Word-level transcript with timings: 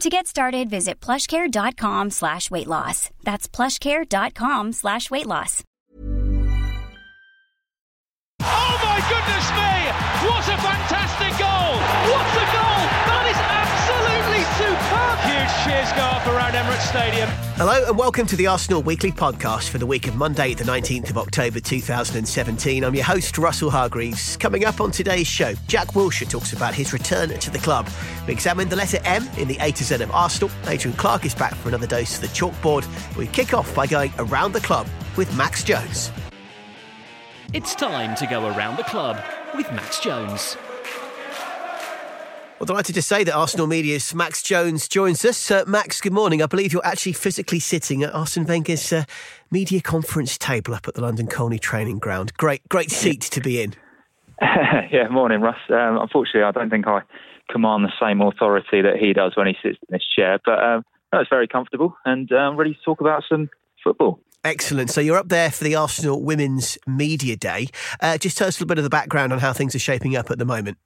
To 0.00 0.08
get 0.08 0.28
started, 0.28 0.70
visit 0.70 1.00
plushcare.com 1.00 2.10
slash 2.10 2.52
weight 2.52 2.68
loss. 2.68 3.10
That's 3.24 3.48
plushcare.com 3.48 4.72
slash 4.72 5.10
weight 5.10 5.26
loss. 5.26 5.64
Oh 8.40 8.78
my 8.84 9.00
goodness 9.10 9.50
me! 9.58 10.28
What 10.28 10.44
a 10.46 10.56
fantastic 10.62 10.97
Huge 15.88 15.96
cheers 15.96 15.96
go 15.96 16.02
up 16.02 16.26
around 16.26 16.52
Emirates 16.52 16.88
Stadium. 16.88 17.28
Hello 17.56 17.84
and 17.86 17.96
welcome 17.96 18.26
to 18.26 18.36
the 18.36 18.46
Arsenal 18.46 18.82
Weekly 18.82 19.12
Podcast 19.12 19.68
for 19.68 19.78
the 19.78 19.86
week 19.86 20.06
of 20.06 20.16
Monday, 20.16 20.54
the 20.54 20.64
19th 20.64 21.10
of 21.10 21.18
October 21.18 21.60
2017. 21.60 22.84
I'm 22.84 22.94
your 22.94 23.04
host, 23.04 23.38
Russell 23.38 23.70
Hargreaves. 23.70 24.36
Coming 24.36 24.64
up 24.64 24.80
on 24.80 24.90
today's 24.90 25.26
show, 25.26 25.54
Jack 25.66 25.88
Wilshere 25.88 26.28
talks 26.28 26.52
about 26.52 26.74
his 26.74 26.92
return 26.92 27.30
to 27.30 27.50
the 27.50 27.58
club. 27.58 27.88
We 28.26 28.32
examine 28.32 28.68
the 28.68 28.76
letter 28.76 28.98
M 29.04 29.28
in 29.38 29.48
the 29.48 29.56
A 29.60 29.72
to 29.72 29.84
Z 29.84 30.02
of 30.02 30.10
Arsenal. 30.10 30.50
Adrian 30.66 30.96
Clarke 30.96 31.24
is 31.24 31.34
back 31.34 31.54
for 31.54 31.68
another 31.68 31.86
dose 31.86 32.16
of 32.16 32.20
the 32.22 32.28
chalkboard. 32.28 32.86
We 33.16 33.26
kick 33.26 33.54
off 33.54 33.74
by 33.74 33.86
going 33.86 34.12
around 34.18 34.52
the 34.52 34.60
club 34.60 34.86
with 35.16 35.34
Max 35.36 35.64
Jones. 35.64 36.10
It's 37.52 37.74
time 37.74 38.14
to 38.16 38.26
go 38.26 38.46
around 38.46 38.76
the 38.76 38.84
club 38.84 39.22
with 39.54 39.70
Max 39.72 40.00
Jones. 40.00 40.56
Well, 42.58 42.66
delighted 42.66 42.96
to 42.96 43.02
say 43.02 43.22
that 43.22 43.36
Arsenal 43.36 43.68
Media's 43.68 44.12
Max 44.16 44.42
Jones 44.42 44.88
joins 44.88 45.24
us. 45.24 45.48
Uh, 45.48 45.62
Max, 45.68 46.00
good 46.00 46.12
morning. 46.12 46.42
I 46.42 46.46
believe 46.46 46.72
you're 46.72 46.84
actually 46.84 47.12
physically 47.12 47.60
sitting 47.60 48.02
at 48.02 48.12
Arsene 48.12 48.46
Wenger's 48.46 48.92
uh, 48.92 49.04
media 49.48 49.80
conference 49.80 50.36
table 50.36 50.74
up 50.74 50.88
at 50.88 50.94
the 50.94 51.00
London 51.00 51.28
Colney 51.28 51.60
Training 51.60 52.00
Ground. 52.00 52.34
Great, 52.34 52.68
great 52.68 52.90
seat 52.90 53.20
to 53.20 53.40
be 53.40 53.62
in. 53.62 53.74
yeah, 54.42 55.06
morning, 55.08 55.40
Russ. 55.40 55.54
Um, 55.68 55.98
unfortunately, 55.98 56.42
I 56.42 56.50
don't 56.50 56.68
think 56.68 56.88
I 56.88 57.02
command 57.48 57.84
the 57.84 57.92
same 58.02 58.20
authority 58.20 58.82
that 58.82 58.96
he 58.96 59.12
does 59.12 59.36
when 59.36 59.46
he 59.46 59.54
sits 59.62 59.78
in 59.88 59.92
this 59.92 60.04
chair, 60.16 60.40
but 60.44 60.60
um, 60.60 60.84
no, 61.12 61.20
it's 61.20 61.30
very 61.30 61.46
comfortable 61.46 61.96
and 62.04 62.32
um, 62.32 62.56
ready 62.56 62.74
to 62.74 62.80
talk 62.84 63.00
about 63.00 63.22
some 63.28 63.50
football. 63.84 64.18
Excellent. 64.42 64.90
So 64.90 65.00
you're 65.00 65.16
up 65.16 65.28
there 65.28 65.52
for 65.52 65.62
the 65.62 65.76
Arsenal 65.76 66.24
Women's 66.24 66.76
Media 66.88 67.36
Day. 67.36 67.68
Uh, 68.00 68.18
just 68.18 68.36
tell 68.36 68.48
us 68.48 68.56
a 68.56 68.58
little 68.58 68.66
bit 68.66 68.78
of 68.78 68.84
the 68.84 68.90
background 68.90 69.32
on 69.32 69.38
how 69.38 69.52
things 69.52 69.76
are 69.76 69.80
shaping 69.80 70.16
up 70.16 70.32
at 70.32 70.38
the 70.38 70.44
moment. 70.44 70.76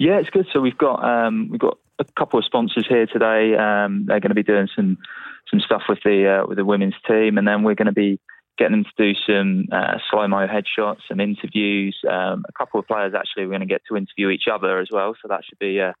Yeah, 0.00 0.20
it's 0.20 0.30
good. 0.30 0.46
So 0.52 0.60
we've 0.60 0.78
got 0.78 1.02
um, 1.04 1.48
we've 1.50 1.60
got 1.60 1.76
a 1.98 2.04
couple 2.16 2.38
of 2.38 2.44
sponsors 2.44 2.86
here 2.88 3.06
today. 3.06 3.56
Um, 3.56 4.06
they're 4.06 4.20
going 4.20 4.30
to 4.30 4.36
be 4.36 4.44
doing 4.44 4.68
some 4.74 4.96
some 5.50 5.58
stuff 5.58 5.82
with 5.88 5.98
the 6.04 6.42
uh, 6.42 6.46
with 6.46 6.56
the 6.56 6.64
women's 6.64 6.94
team, 7.06 7.36
and 7.36 7.48
then 7.48 7.64
we're 7.64 7.74
going 7.74 7.86
to 7.86 7.92
be 7.92 8.20
getting 8.58 8.82
them 8.82 8.84
to 8.84 9.12
do 9.12 9.18
some 9.26 9.66
uh, 9.72 9.98
slow 10.08 10.28
mo 10.28 10.46
headshots, 10.46 11.00
some 11.08 11.18
interviews. 11.18 11.98
Um, 12.08 12.44
a 12.48 12.52
couple 12.56 12.78
of 12.78 12.86
players 12.86 13.12
actually 13.12 13.46
we're 13.46 13.58
going 13.58 13.60
to 13.60 13.66
get 13.66 13.82
to 13.88 13.96
interview 13.96 14.28
each 14.28 14.46
other 14.50 14.78
as 14.78 14.88
well, 14.92 15.16
so 15.20 15.26
that 15.26 15.44
should 15.44 15.58
be 15.58 15.80
uh, 15.80 15.92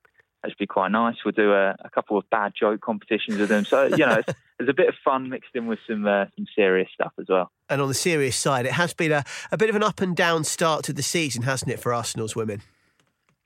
that 0.44 0.50
should 0.50 0.58
be 0.58 0.68
quite 0.68 0.92
nice. 0.92 1.16
We'll 1.24 1.32
do 1.32 1.52
a, 1.52 1.74
a 1.84 1.90
couple 1.90 2.18
of 2.18 2.30
bad 2.30 2.52
joke 2.56 2.80
competitions 2.80 3.38
with 3.38 3.48
them, 3.48 3.64
so 3.64 3.86
you 3.86 4.06
know 4.06 4.22
there's 4.58 4.68
a 4.70 4.74
bit 4.74 4.86
of 4.86 4.94
fun 5.04 5.28
mixed 5.28 5.56
in 5.56 5.66
with 5.66 5.80
some 5.88 6.06
uh, 6.06 6.26
some 6.36 6.46
serious 6.54 6.88
stuff 6.94 7.14
as 7.18 7.26
well. 7.28 7.50
And 7.68 7.82
on 7.82 7.88
the 7.88 7.94
serious 7.94 8.36
side, 8.36 8.64
it 8.64 8.72
has 8.72 8.94
been 8.94 9.10
a, 9.10 9.24
a 9.50 9.56
bit 9.56 9.70
of 9.70 9.74
an 9.74 9.82
up 9.82 10.00
and 10.00 10.14
down 10.14 10.44
start 10.44 10.84
to 10.84 10.92
the 10.92 11.02
season, 11.02 11.42
hasn't 11.42 11.72
it, 11.72 11.80
for 11.80 11.92
Arsenal's 11.92 12.36
women? 12.36 12.62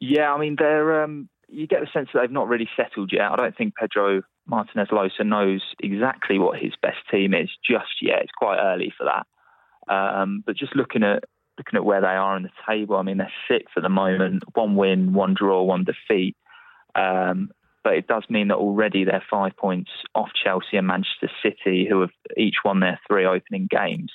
Yeah, 0.05 0.35
I 0.35 0.39
mean, 0.41 0.57
they're 0.59 1.05
um, 1.05 1.29
you 1.49 1.69
get 1.69 1.79
the 1.81 1.87
sense 1.93 2.09
that 2.13 2.23
they've 2.23 2.31
not 2.31 2.49
really 2.49 2.69
settled 2.77 3.13
yet. 3.13 3.31
I 3.31 3.37
don't 3.37 3.57
think 3.57 3.77
Pedro 3.77 4.23
Martinez 4.47 4.89
Losa 4.89 5.25
knows 5.25 5.63
exactly 5.79 6.41
what 6.41 6.59
his 6.59 6.73
best 6.83 6.99
team 7.09 7.35
is 7.35 7.49
just 7.65 8.03
yet. 8.03 8.23
It's 8.23 8.33
quite 8.37 8.59
early 8.59 8.93
for 8.99 9.07
that. 9.07 9.95
Um, 9.95 10.43
but 10.45 10.57
just 10.57 10.75
looking 10.75 11.05
at 11.05 11.23
looking 11.57 11.77
at 11.77 11.85
where 11.85 12.01
they 12.01 12.09
are 12.09 12.37
in 12.37 12.43
the 12.43 12.51
table, 12.69 12.97
I 12.97 13.03
mean, 13.03 13.19
they're 13.19 13.33
sixth 13.49 13.77
at 13.77 13.85
the 13.85 13.89
moment, 13.89 14.43
one 14.55 14.75
win, 14.75 15.13
one 15.13 15.35
draw, 15.35 15.63
one 15.63 15.85
defeat. 15.85 16.37
Um, 16.97 17.51
but 17.85 17.95
it 17.95 18.09
does 18.09 18.25
mean 18.29 18.49
that 18.49 18.57
already 18.57 19.05
they're 19.05 19.23
five 19.31 19.57
points 19.57 19.93
off 20.17 20.31
Chelsea 20.43 20.79
and 20.79 20.89
Manchester 20.89 21.31
City, 21.45 21.87
who 21.89 22.01
have 22.01 22.11
each 22.37 22.57
won 22.65 22.81
their 22.81 22.99
three 23.09 23.25
opening 23.25 23.69
games. 23.71 24.11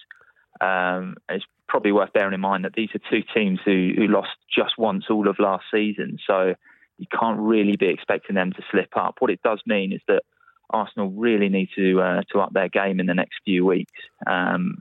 Um, 0.59 1.15
it's 1.29 1.45
probably 1.67 1.91
worth 1.91 2.13
bearing 2.13 2.33
in 2.33 2.39
mind 2.39 2.65
that 2.65 2.73
these 2.73 2.89
are 2.95 3.09
two 3.09 3.23
teams 3.33 3.59
who, 3.63 3.91
who 3.95 4.07
lost 4.07 4.29
just 4.53 4.77
once 4.77 5.05
all 5.09 5.27
of 5.27 5.39
last 5.39 5.65
season. 5.71 6.17
So 6.25 6.55
you 6.97 7.07
can't 7.17 7.39
really 7.39 7.75
be 7.75 7.87
expecting 7.87 8.35
them 8.35 8.53
to 8.53 8.63
slip 8.71 8.95
up. 8.95 9.15
What 9.19 9.31
it 9.31 9.41
does 9.43 9.61
mean 9.65 9.93
is 9.93 10.01
that 10.07 10.23
Arsenal 10.69 11.09
really 11.11 11.49
need 11.49 11.69
to 11.75 12.01
uh, 12.01 12.21
to 12.31 12.39
up 12.39 12.53
their 12.53 12.69
game 12.69 12.99
in 12.99 13.05
the 13.05 13.13
next 13.13 13.35
few 13.45 13.65
weeks. 13.65 13.93
Um, 14.25 14.79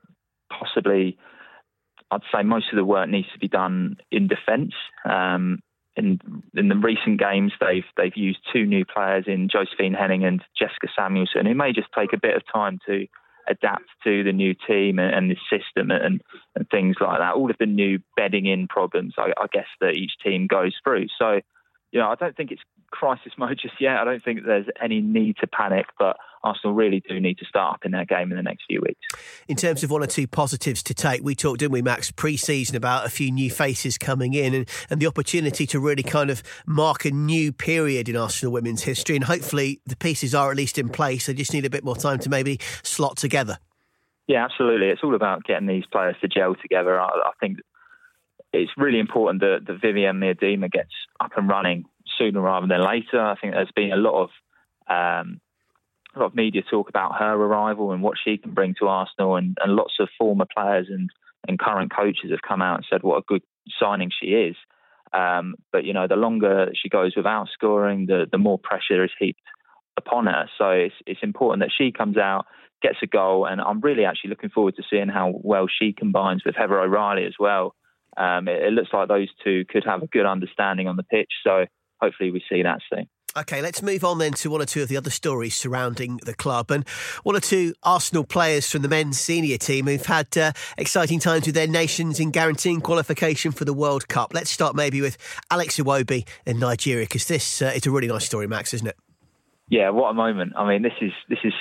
possibly, 0.51 1.17
I'd 2.11 2.23
say 2.35 2.43
most 2.43 2.67
of 2.73 2.77
the 2.77 2.85
work 2.85 3.09
needs 3.09 3.29
to 3.33 3.39
be 3.39 3.49
done 3.49 3.97
in 4.11 4.27
defence. 4.27 4.73
Um, 5.05 5.61
in 5.97 6.21
in 6.55 6.69
the 6.69 6.77
recent 6.77 7.21
games, 7.21 7.53
they've 7.61 7.85
they've 7.97 8.17
used 8.17 8.41
two 8.53 8.67
new 8.67 8.85
players 8.85 9.25
in 9.27 9.49
Josephine 9.49 9.95
Henning 9.95 10.25
and 10.25 10.43
Jessica 10.59 10.89
Samuelson, 10.97 11.47
It 11.47 11.55
may 11.55 11.73
just 11.73 11.89
take 11.97 12.13
a 12.13 12.21
bit 12.21 12.37
of 12.37 12.43
time 12.53 12.79
to 12.87 13.07
adapt 13.49 13.85
to 14.05 14.25
the 14.25 14.33
new 14.33 14.55
team 14.67 14.99
and, 14.99 15.15
and 15.15 15.31
the 15.31 15.37
system 15.51 15.91
and, 15.91 16.21
and 16.55 16.71
things 16.71 16.97
like 17.01 17.19
that. 17.19 17.35
All 17.35 17.51
of 17.51 17.57
the 17.59 17.67
new 17.67 17.99
bedding 18.17 18.47
in 18.47 18.69
problems, 18.69 19.15
I, 19.19 19.33
I 19.37 19.47
guess, 19.53 19.67
that 19.81 19.97
each 19.97 20.13
team 20.23 20.47
goes 20.47 20.75
through. 20.85 21.07
So, 21.19 21.41
you 21.93 22.01
know, 22.01 22.09
I 22.09 22.15
don't 22.15 22.37
think 22.37 22.51
it's 22.51 22.63
crisis 22.91 23.33
mode 23.39 23.59
just 23.61 23.81
yet. 23.81 23.97
I 23.97 24.05
don't 24.05 24.23
think 24.23 24.45
there's 24.45 24.67
any 24.83 25.01
need 25.01 25.37
to 25.39 25.47
panic, 25.47 25.87
but 25.99 26.17
Arsenal 26.43 26.75
really 26.75 27.03
do 27.09 27.19
need 27.19 27.39
to 27.39 27.45
start 27.45 27.75
up 27.75 27.85
in 27.85 27.91
their 27.91 28.05
game 28.05 28.31
in 28.31 28.37
the 28.37 28.43
next 28.43 28.65
few 28.69 28.81
weeks. 28.81 29.01
In 29.49 29.57
terms 29.57 29.83
of 29.83 29.91
one 29.91 30.03
or 30.03 30.07
two 30.07 30.27
positives 30.27 30.83
to 30.85 30.95
take, 30.95 31.23
we 31.23 31.35
talked, 31.35 31.61
didn't 31.61 31.73
we, 31.73 31.83
Max, 31.83 32.11
pre 32.11 32.37
season 32.37 32.77
about 32.77 33.07
a 33.07 33.09
few 33.09 33.31
new 33.31 33.51
faces 33.51 33.99
coming 33.99 34.35
in 34.35 34.55
and, 34.55 34.69
and 34.89 35.01
the 35.01 35.07
opportunity 35.07 35.67
to 35.67 35.81
really 35.81 36.05
kind 36.05 36.31
of 36.31 36.43
mark 36.67 37.05
a 37.05 37.11
new 37.11 37.53
period 37.53 38.09
in 38.09 38.17
Arsenal 38.17 38.53
women's 38.53 38.83
history. 38.83 39.17
And 39.17 39.25
hopefully 39.25 39.81
the 39.87 39.97
pieces 39.97 40.35
are 40.35 40.51
at 40.51 40.57
least 40.57 40.79
in 40.79 40.89
place. 40.89 41.27
They 41.27 41.35
just 41.35 41.53
need 41.53 41.65
a 41.65 41.71
bit 41.71 41.85
more 41.85 41.97
time 41.97 42.19
to 42.21 42.31
maybe 42.31 42.59
slot 42.83 43.17
together. 43.17 43.59
Yeah, 44.29 44.45
absolutely. 44.45 44.89
It's 44.89 45.03
all 45.05 45.15
about 45.15 45.45
getting 45.45 45.67
these 45.67 45.85
players 45.91 46.17
to 46.21 46.29
gel 46.29 46.57
together. 46.57 47.01
I, 47.01 47.07
I 47.07 47.31
think 47.41 47.59
it's 48.57 48.73
really 48.77 48.99
important 48.99 49.41
that, 49.41 49.61
that 49.67 49.81
Vivianne 49.81 50.19
Miedema 50.19 50.71
gets 50.71 50.93
up 51.21 51.33
and 51.37 51.49
running 51.49 51.85
sooner 52.19 52.41
rather 52.41 52.67
than 52.67 52.85
later. 52.85 53.21
I 53.21 53.37
think 53.37 53.55
there's 53.55 53.71
been 53.75 53.93
a 53.93 53.97
lot 53.97 54.23
of 54.23 54.31
um, 54.89 55.41
a 56.15 56.21
lot 56.21 56.27
of 56.27 56.35
media 56.35 56.63
talk 56.63 56.89
about 56.89 57.19
her 57.19 57.35
arrival 57.35 57.93
and 57.93 58.03
what 58.03 58.17
she 58.23 58.39
can 58.39 58.55
bring 58.55 58.75
to 58.79 58.89
Arsenal, 58.89 59.37
and, 59.37 59.57
and 59.63 59.75
lots 59.75 59.95
of 60.01 60.09
former 60.19 60.47
players 60.53 60.87
and, 60.89 61.11
and 61.47 61.59
current 61.59 61.93
coaches 61.95 62.31
have 62.31 62.41
come 62.47 62.63
out 62.63 62.77
and 62.77 62.87
said 62.89 63.03
what 63.03 63.19
a 63.19 63.25
good 63.27 63.43
signing 63.79 64.11
she 64.11 64.29
is. 64.29 64.57
Um, 65.13 65.55
but 65.73 65.85
you 65.85 65.93
know, 65.93 66.07
the 66.09 66.17
longer 66.17 66.71
she 66.75 66.89
goes 66.89 67.15
without 67.17 67.49
scoring, 67.53 68.07
the 68.07 68.27
the 68.31 68.39
more 68.39 68.59
pressure 68.59 69.05
is 69.05 69.11
heaped 69.19 69.41
upon 69.97 70.27
her. 70.27 70.49
So 70.59 70.71
it's 70.71 70.95
it's 71.07 71.21
important 71.23 71.61
that 71.61 71.73
she 71.77 71.93
comes 71.93 72.17
out, 72.17 72.47
gets 72.83 72.99
a 73.03 73.07
goal, 73.07 73.47
and 73.47 73.61
I'm 73.61 73.81
really 73.81 74.05
actually 74.05 74.31
looking 74.31 74.51
forward 74.51 74.77
to 74.77 74.83
seeing 74.89 75.09
how 75.09 75.33
well 75.43 75.67
she 75.69 75.93
combines 75.93 76.45
with 76.45 76.57
Heather 76.57 76.81
O'Reilly 76.81 77.25
as 77.25 77.35
well. 77.39 77.75
Um, 78.17 78.49
it, 78.49 78.63
it 78.63 78.73
looks 78.73 78.91
like 78.93 79.09
those 79.09 79.29
two 79.45 79.65
could 79.69 79.85
have 79.85 80.03
a 80.03 80.07
good 80.07 80.27
understanding 80.27 80.89
on 80.89 80.97
the 80.97 81.03
pitch. 81.03 81.31
So 81.45 81.67
hopefully 82.01 82.31
we 82.31 82.43
see 82.49 82.63
that 82.63 82.81
soon. 82.93 83.09
Okay, 83.37 83.61
let's 83.61 83.83
move 83.83 84.03
on 84.03 84.17
then 84.17 84.33
to 84.33 84.49
one 84.49 84.63
or 84.63 84.65
two 84.65 84.83
of 84.83 84.89
the 84.89 84.97
other 84.97 85.11
stories 85.11 85.55
surrounding 85.55 86.19
the 86.25 86.33
club 86.33 86.71
and 86.71 86.89
one 87.23 87.37
or 87.37 87.41
two 87.41 87.75
Arsenal 87.83 88.25
players 88.25 88.71
from 88.71 88.81
the 88.81 88.89
men's 88.89 89.21
senior 89.21 89.59
team 89.59 89.87
who've 89.87 90.07
had 90.07 90.35
uh, 90.39 90.53
exciting 90.79 91.19
times 91.19 91.45
with 91.45 91.55
their 91.55 91.67
nations 91.67 92.19
in 92.19 92.31
guaranteeing 92.31 92.81
qualification 92.81 93.53
for 93.53 93.67
the 93.67 93.75
World 93.75 94.09
Cup. 94.09 94.33
Let's 94.33 94.49
start 94.49 94.75
maybe 94.75 95.03
with 95.03 95.19
Alex 95.51 95.79
Iwobi 95.79 96.27
in 96.47 96.59
Nigeria 96.59 97.05
because 97.05 97.27
this 97.27 97.61
uh, 97.61 97.73
is 97.75 97.85
a 97.87 97.91
really 97.91 98.09
nice 98.09 98.25
story, 98.25 98.47
Max, 98.47 98.73
isn't 98.73 98.87
it? 98.87 98.97
Yeah, 99.69 99.91
what 99.91 100.09
a 100.09 100.15
moment! 100.15 100.55
I 100.57 100.67
mean, 100.67 100.81
this 100.81 100.95
is 101.03 101.13
this 101.29 101.41
is 101.45 101.53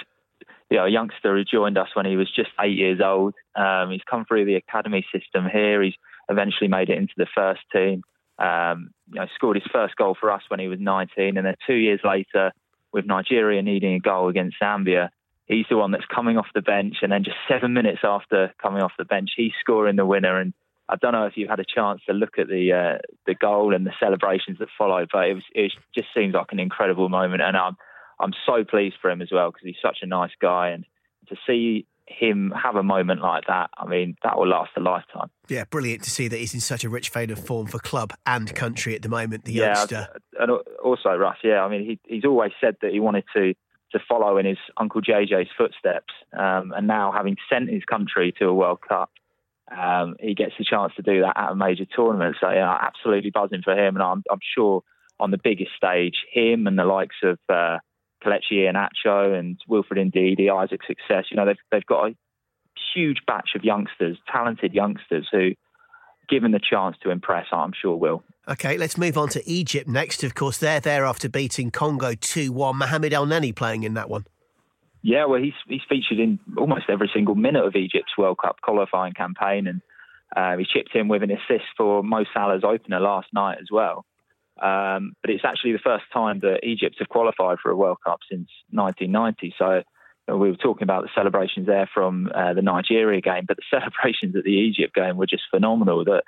you 0.69 0.77
know, 0.77 0.85
a 0.85 0.89
youngster 0.89 1.35
who 1.35 1.43
joined 1.43 1.77
us 1.77 1.89
when 1.93 2.05
he 2.05 2.17
was 2.17 2.31
just 2.33 2.49
eight 2.59 2.77
years 2.77 2.99
old. 3.03 3.35
Um, 3.55 3.91
he's 3.91 4.01
come 4.09 4.25
through 4.25 4.45
the 4.45 4.55
academy 4.55 5.05
system 5.13 5.47
here. 5.51 5.81
He's 5.81 5.93
eventually 6.29 6.67
made 6.67 6.89
it 6.89 6.97
into 6.97 7.13
the 7.17 7.27
first 7.35 7.61
team. 7.71 8.01
Um, 8.39 8.89
you 9.07 9.19
know, 9.19 9.27
scored 9.35 9.57
his 9.57 9.71
first 9.71 9.95
goal 9.95 10.15
for 10.19 10.31
us 10.31 10.41
when 10.49 10.59
he 10.59 10.67
was 10.67 10.79
19, 10.79 11.37
and 11.37 11.45
then 11.45 11.55
two 11.65 11.75
years 11.75 12.01
later, 12.03 12.51
with 12.91 13.05
Nigeria 13.05 13.61
needing 13.61 13.95
a 13.95 13.99
goal 13.99 14.27
against 14.27 14.57
Zambia, 14.61 15.09
he's 15.45 15.65
the 15.69 15.77
one 15.77 15.91
that's 15.91 16.05
coming 16.13 16.37
off 16.37 16.47
the 16.53 16.61
bench, 16.61 16.97
and 17.01 17.11
then 17.11 17.23
just 17.23 17.37
seven 17.47 17.73
minutes 17.73 17.99
after 18.03 18.53
coming 18.61 18.81
off 18.81 18.91
the 18.97 19.05
bench, 19.05 19.31
he's 19.37 19.53
scoring 19.61 19.95
the 19.95 20.05
winner. 20.05 20.39
And 20.39 20.53
I 20.89 20.95
don't 20.95 21.13
know 21.13 21.25
if 21.25 21.33
you've 21.37 21.49
had 21.49 21.59
a 21.59 21.65
chance 21.65 22.01
to 22.07 22.13
look 22.13 22.37
at 22.37 22.47
the 22.47 22.73
uh, 22.73 22.97
the 23.25 23.35
goal 23.35 23.73
and 23.73 23.85
the 23.85 23.93
celebrations 23.99 24.59
that 24.59 24.67
followed, 24.77 25.09
but 25.11 25.29
it 25.29 25.33
was 25.35 25.43
it 25.53 25.71
just 25.93 26.07
seems 26.15 26.33
like 26.33 26.51
an 26.51 26.59
incredible 26.59 27.09
moment, 27.09 27.41
and 27.41 27.55
I'm 27.55 27.77
I'm 28.19 28.33
so 28.45 28.63
pleased 28.63 28.95
for 29.01 29.09
him 29.09 29.21
as 29.21 29.29
well 29.31 29.51
because 29.51 29.65
he's 29.65 29.75
such 29.81 29.99
a 30.01 30.05
nice 30.05 30.31
guy, 30.41 30.69
and 30.69 30.85
to 31.29 31.35
see 31.47 31.85
him 32.07 32.51
have 32.51 32.75
a 32.75 32.83
moment 32.83 33.21
like 33.21 33.45
that, 33.47 33.69
I 33.77 33.85
mean, 33.87 34.15
that 34.23 34.37
will 34.37 34.47
last 34.47 34.71
a 34.77 34.79
lifetime. 34.79 35.29
Yeah, 35.49 35.63
brilliant 35.65 36.03
to 36.03 36.11
see 36.11 36.27
that 36.27 36.37
he's 36.37 36.53
in 36.53 36.59
such 36.59 36.83
a 36.83 36.89
rich 36.89 37.09
vein 37.09 37.31
of 37.31 37.39
form 37.39 37.67
for 37.67 37.79
club 37.79 38.13
and 38.25 38.53
country 38.53 38.95
at 38.95 39.01
the 39.01 39.09
moment, 39.09 39.45
the 39.45 39.53
yeah, 39.53 39.73
youngster. 39.73 40.07
And 40.39 40.51
also, 40.83 41.15
Russ, 41.15 41.37
yeah, 41.43 41.63
I 41.63 41.69
mean, 41.69 41.85
he, 41.85 41.99
he's 42.07 42.25
always 42.25 42.51
said 42.61 42.77
that 42.81 42.91
he 42.91 42.99
wanted 42.99 43.25
to 43.35 43.53
to 43.91 43.99
follow 44.09 44.37
in 44.37 44.45
his 44.45 44.57
uncle 44.77 45.01
JJ's 45.01 45.49
footsteps, 45.57 46.13
um, 46.33 46.73
and 46.75 46.85
now 46.85 47.11
having 47.11 47.37
sent 47.49 47.69
his 47.69 47.83
country 47.85 48.33
to 48.39 48.47
a 48.47 48.53
World 48.53 48.79
Cup, 48.81 49.09
um, 49.71 50.15
he 50.19 50.33
gets 50.33 50.53
the 50.57 50.65
chance 50.65 50.91
to 50.95 51.01
do 51.01 51.21
that 51.21 51.37
at 51.37 51.51
a 51.51 51.55
major 51.55 51.85
tournament. 51.85 52.35
So, 52.41 52.49
yeah, 52.49 52.77
absolutely 52.81 53.29
buzzing 53.29 53.61
for 53.63 53.73
him, 53.73 53.95
and 53.95 54.03
I'm, 54.03 54.23
I'm 54.29 54.39
sure 54.55 54.83
on 55.19 55.31
the 55.31 55.37
biggest 55.37 55.71
stage, 55.77 56.15
him 56.31 56.67
and 56.67 56.77
the 56.77 56.83
likes 56.83 57.15
of 57.23 57.39
uh, 57.47 57.77
Kelechi 58.25 58.53
Iheanacho 58.53 59.37
and 59.37 59.57
Wilfred 59.67 60.11
Ndidi, 60.11 60.51
Isaac 60.51 60.81
Success. 60.87 61.25
You 61.29 61.37
know, 61.37 61.45
they've 61.45 61.55
they've 61.71 61.85
got 61.85 62.09
a 62.09 62.15
huge 62.93 63.19
batch 63.27 63.49
of 63.55 63.63
youngsters, 63.63 64.17
talented 64.31 64.73
youngsters 64.73 65.27
who, 65.31 65.51
given 66.29 66.51
the 66.51 66.59
chance 66.59 66.95
to 67.03 67.11
impress, 67.11 67.47
I'm 67.51 67.73
sure 67.79 67.95
will. 67.95 68.23
Okay, 68.47 68.77
let's 68.77 68.97
move 68.97 69.17
on 69.17 69.29
to 69.29 69.49
Egypt 69.49 69.87
next. 69.87 70.23
Of 70.23 70.35
course, 70.35 70.57
they're 70.57 70.79
there 70.79 71.05
after 71.05 71.29
beating 71.29 71.71
Congo 71.71 72.13
2 72.15 72.51
1. 72.51 72.77
Mohamed 72.77 73.11
Elneny 73.11 73.55
playing 73.55 73.83
in 73.83 73.93
that 73.95 74.09
one. 74.09 74.25
Yeah, 75.01 75.25
well, 75.25 75.41
he's 75.41 75.53
he's 75.67 75.81
featured 75.87 76.19
in 76.19 76.39
almost 76.57 76.85
every 76.89 77.09
single 77.13 77.35
minute 77.35 77.63
of 77.63 77.75
Egypt's 77.75 78.17
World 78.17 78.39
Cup 78.39 78.61
qualifying 78.61 79.13
campaign, 79.13 79.67
and 79.67 79.81
uh, 80.35 80.57
he 80.57 80.65
chipped 80.65 80.95
in 80.95 81.07
with 81.07 81.21
an 81.21 81.31
assist 81.31 81.65
for 81.77 82.03
Mo 82.03 82.25
Salah's 82.33 82.63
opener 82.63 82.99
last 82.99 83.27
night 83.33 83.57
as 83.61 83.67
well. 83.71 84.05
Um, 84.61 85.13
but 85.21 85.31
it's 85.31 85.43
actually 85.43 85.73
the 85.73 85.79
first 85.79 86.05
time 86.13 86.39
that 86.39 86.63
Egypt 86.63 86.95
have 86.99 87.09
qualified 87.09 87.57
for 87.61 87.71
a 87.71 87.75
World 87.75 87.97
Cup 88.05 88.19
since 88.29 88.47
1990. 88.71 89.53
So 89.57 89.83
we 90.27 90.49
were 90.49 90.55
talking 90.55 90.83
about 90.83 91.03
the 91.03 91.09
celebrations 91.13 91.67
there 91.67 91.89
from 91.93 92.31
uh, 92.33 92.53
the 92.53 92.61
Nigeria 92.61 93.21
game, 93.21 93.45
but 93.47 93.57
the 93.57 93.63
celebrations 93.79 94.35
at 94.35 94.43
the 94.43 94.51
Egypt 94.51 94.95
game 94.95 95.17
were 95.17 95.27
just 95.27 95.43
phenomenal. 95.51 96.05
That 96.05 96.23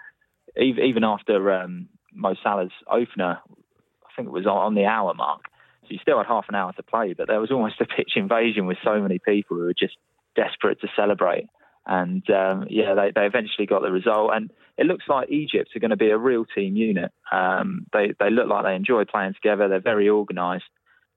even 0.58 1.04
after 1.04 1.52
um, 1.54 1.88
Mo 2.14 2.36
Salah's 2.44 2.72
opener, 2.92 3.40
I 3.50 4.10
think 4.16 4.28
it 4.28 4.32
was 4.32 4.46
on 4.46 4.76
the 4.76 4.86
hour 4.86 5.14
mark, 5.14 5.42
so 5.88 5.94
you 5.94 6.00
still 6.02 6.18
had 6.18 6.28
half 6.28 6.46
an 6.50 6.56
hour 6.56 6.74
to 6.74 6.84
play, 6.84 7.14
but 7.14 7.28
there 7.28 7.40
was 7.40 7.52
almost 7.52 7.80
a 7.80 7.86
pitch 7.86 8.12
invasion 8.16 8.66
with 8.66 8.78
so 8.84 9.00
many 9.02 9.20
people 9.20 9.58
who 9.58 9.64
were 9.64 9.74
just 9.74 9.96
desperate 10.36 10.82
to 10.82 10.88
celebrate. 10.96 11.48
And 11.88 12.30
um, 12.30 12.68
yeah, 12.70 12.94
they, 12.94 13.12
they 13.16 13.26
eventually 13.26 13.66
got 13.66 13.82
the 13.82 13.92
result. 13.92 14.32
And 14.34 14.52
it 14.78 14.86
looks 14.86 15.06
like 15.08 15.30
Egypt 15.30 15.70
are 15.76 15.80
going 15.80 15.92
to 15.92 15.98
be 15.98 16.10
a 16.10 16.18
real 16.18 16.46
team 16.46 16.76
unit. 16.76 17.12
Um, 17.32 17.88
they 17.94 18.14
they 18.20 18.30
look 18.30 18.48
like 18.48 18.64
they 18.64 18.76
enjoy 18.76 19.06
playing 19.06 19.34
together. 19.34 19.68
They're 19.68 19.80
very 19.80 20.10
organised, 20.10 20.66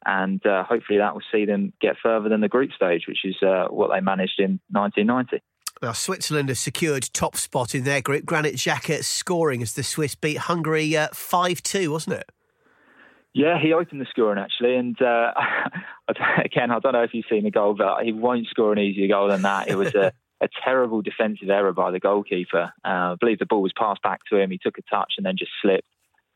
and 0.07 0.45
uh, 0.47 0.65
hopefully 0.65 0.99
that 0.99 1.15
will 1.15 1.23
see 1.33 1.45
them 1.45 1.73
get 1.81 1.97
further 2.03 2.29
than 2.29 2.41
the 2.41 2.49
group 2.49 2.71
stage, 2.73 3.05
which 3.07 3.25
is 3.25 3.37
uh, 3.43 3.67
what 3.69 3.91
they 3.93 4.01
managed 4.01 4.39
in 4.39 4.61
1990. 4.71 5.43
Now, 5.83 5.93
Switzerland 5.93 6.51
has 6.51 6.61
secured 6.61 7.09
top 7.13 7.37
spot 7.37 7.75
in 7.75 7.85
their 7.85 8.03
group. 8.03 8.27
Granit 8.27 8.57
Xhaka 8.57 9.03
scoring 9.03 9.63
as 9.63 9.73
the 9.73 9.83
Swiss 9.83 10.15
beat 10.15 10.37
Hungary 10.37 10.95
uh, 10.95 11.09
5 11.15 11.51
uh, 11.53 11.55
2, 11.63 11.91
wasn't 11.91 12.17
it? 12.17 12.31
Yeah, 13.33 13.59
he 13.61 13.73
opened 13.73 14.01
the 14.01 14.07
scoring 14.11 14.39
actually, 14.39 14.75
and 14.75 15.01
uh, 15.01 15.33
again, 16.45 16.71
I 16.71 16.81
don't 16.81 16.93
know 16.93 17.03
if 17.03 17.15
you've 17.15 17.27
seen 17.31 17.45
the 17.45 17.51
goal, 17.51 17.75
but 17.75 18.03
he 18.03 18.13
won't 18.13 18.49
score 18.49 18.73
an 18.73 18.79
easier 18.79 19.07
goal 19.07 19.29
than 19.29 19.43
that. 19.43 19.69
It 19.69 19.77
was 19.77 19.95
a 19.95 20.13
a 20.41 20.49
terrible 20.65 21.03
defensive 21.03 21.51
error 21.51 21.73
by 21.73 21.91
the 21.91 22.01
goalkeeper. 22.01 22.73
Uh, 22.85 23.13
I 23.13 23.17
believe 23.21 23.39
the 23.39 23.47
ball 23.47 23.63
was 23.63 23.73
passed 23.77 24.03
back 24.03 24.21
to 24.31 24.39
him. 24.39 24.51
He 24.51 24.59
took 24.59 24.79
a 24.79 24.83
touch 24.83 25.15
and 25.17 25.27
then 25.27 25.37
just 25.37 25.53
slipped. 25.61 25.89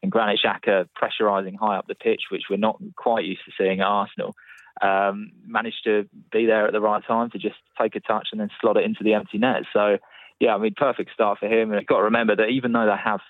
And 0.02 0.12
Granit 0.12 0.40
Xhaka, 0.44 0.86
pressurising 1.00 1.56
high 1.56 1.76
up 1.76 1.86
the 1.86 1.94
pitch, 1.94 2.24
which 2.30 2.44
we're 2.50 2.56
not 2.56 2.78
quite 2.96 3.24
used 3.24 3.40
to 3.46 3.52
seeing 3.56 3.80
at 3.80 3.86
Arsenal, 3.86 4.34
um, 4.82 5.32
managed 5.46 5.84
to 5.84 6.06
be 6.30 6.44
there 6.44 6.66
at 6.66 6.72
the 6.72 6.80
right 6.80 7.02
time 7.06 7.30
to 7.30 7.38
just 7.38 7.56
take 7.80 7.96
a 7.96 8.00
touch 8.00 8.28
and 8.30 8.40
then 8.40 8.50
slot 8.60 8.76
it 8.76 8.84
into 8.84 9.02
the 9.02 9.14
empty 9.14 9.38
net. 9.38 9.62
So, 9.72 9.96
yeah, 10.40 10.54
I 10.54 10.58
mean, 10.58 10.74
perfect 10.76 11.12
start 11.14 11.38
for 11.38 11.46
him. 11.46 11.70
And 11.70 11.80
you've 11.80 11.86
got 11.86 11.98
to 11.98 12.04
remember 12.04 12.36
that 12.36 12.48
even 12.48 12.72
though 12.72 12.86
they 12.86 13.02
have 13.02 13.20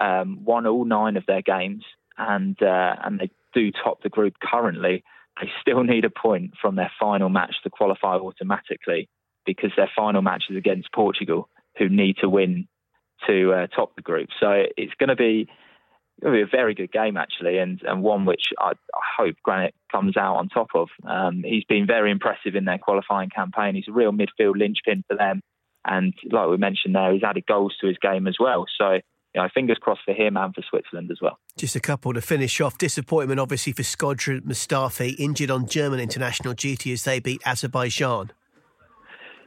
um, 0.00 0.44
won 0.44 0.66
all 0.66 0.84
nine 0.84 1.16
of 1.16 1.26
their 1.26 1.42
games 1.42 1.84
and 2.16 2.60
uh, 2.62 2.94
and 3.04 3.18
they 3.18 3.30
do 3.52 3.72
top 3.72 4.02
the 4.02 4.08
group 4.08 4.34
currently, 4.40 5.02
they 5.40 5.50
still 5.60 5.82
need 5.84 6.04
a 6.04 6.10
point 6.10 6.52
from 6.60 6.76
their 6.76 6.92
final 7.00 7.30
match 7.30 7.56
to 7.64 7.70
qualify 7.70 8.14
automatically 8.14 9.08
because 9.44 9.70
their 9.76 9.90
final 9.94 10.22
match 10.22 10.44
is 10.50 10.56
against 10.56 10.92
Portugal, 10.92 11.48
who 11.78 11.88
need 11.88 12.16
to 12.20 12.28
win 12.28 12.68
to 13.26 13.52
uh, 13.52 13.66
top 13.68 13.94
the 13.96 14.02
group. 14.02 14.28
So 14.40 14.64
it's 14.76 14.94
going 14.98 15.08
to 15.08 15.16
be 15.16 15.48
going 16.20 16.34
to 16.34 16.44
be 16.44 16.48
a 16.48 16.56
very 16.56 16.74
good 16.74 16.92
game 16.92 17.16
actually, 17.16 17.58
and 17.58 17.80
and 17.82 18.02
one 18.02 18.24
which 18.24 18.44
I, 18.58 18.70
I 18.72 19.00
hope 19.18 19.36
Granit 19.42 19.74
comes 19.90 20.16
out 20.16 20.36
on 20.36 20.48
top 20.48 20.68
of. 20.74 20.88
Um, 21.06 21.42
he's 21.44 21.64
been 21.64 21.86
very 21.86 22.10
impressive 22.10 22.54
in 22.54 22.64
their 22.64 22.78
qualifying 22.78 23.30
campaign. 23.30 23.74
He's 23.74 23.88
a 23.88 23.92
real 23.92 24.12
midfield 24.12 24.56
linchpin 24.56 25.04
for 25.08 25.16
them, 25.16 25.40
and 25.84 26.14
like 26.30 26.48
we 26.48 26.56
mentioned 26.56 26.94
there, 26.94 27.12
he's 27.12 27.24
added 27.24 27.44
goals 27.46 27.74
to 27.80 27.88
his 27.88 27.98
game 27.98 28.26
as 28.26 28.36
well. 28.38 28.66
So. 28.78 28.98
You 29.34 29.40
know, 29.40 29.48
fingers 29.54 29.78
crossed 29.80 30.02
for 30.04 30.12
him 30.12 30.36
and 30.36 30.54
for 30.54 30.60
Switzerland 30.68 31.10
as 31.10 31.16
well. 31.22 31.38
Just 31.56 31.74
a 31.74 31.80
couple 31.80 32.12
to 32.12 32.20
finish 32.20 32.60
off. 32.60 32.76
Disappointment, 32.76 33.40
obviously, 33.40 33.72
for 33.72 33.80
Shkodran 33.80 34.42
Mustafi, 34.42 35.18
injured 35.18 35.50
on 35.50 35.66
German 35.66 36.00
international 36.00 36.52
duty 36.52 36.92
as 36.92 37.04
they 37.04 37.18
beat 37.18 37.40
Azerbaijan. 37.46 38.32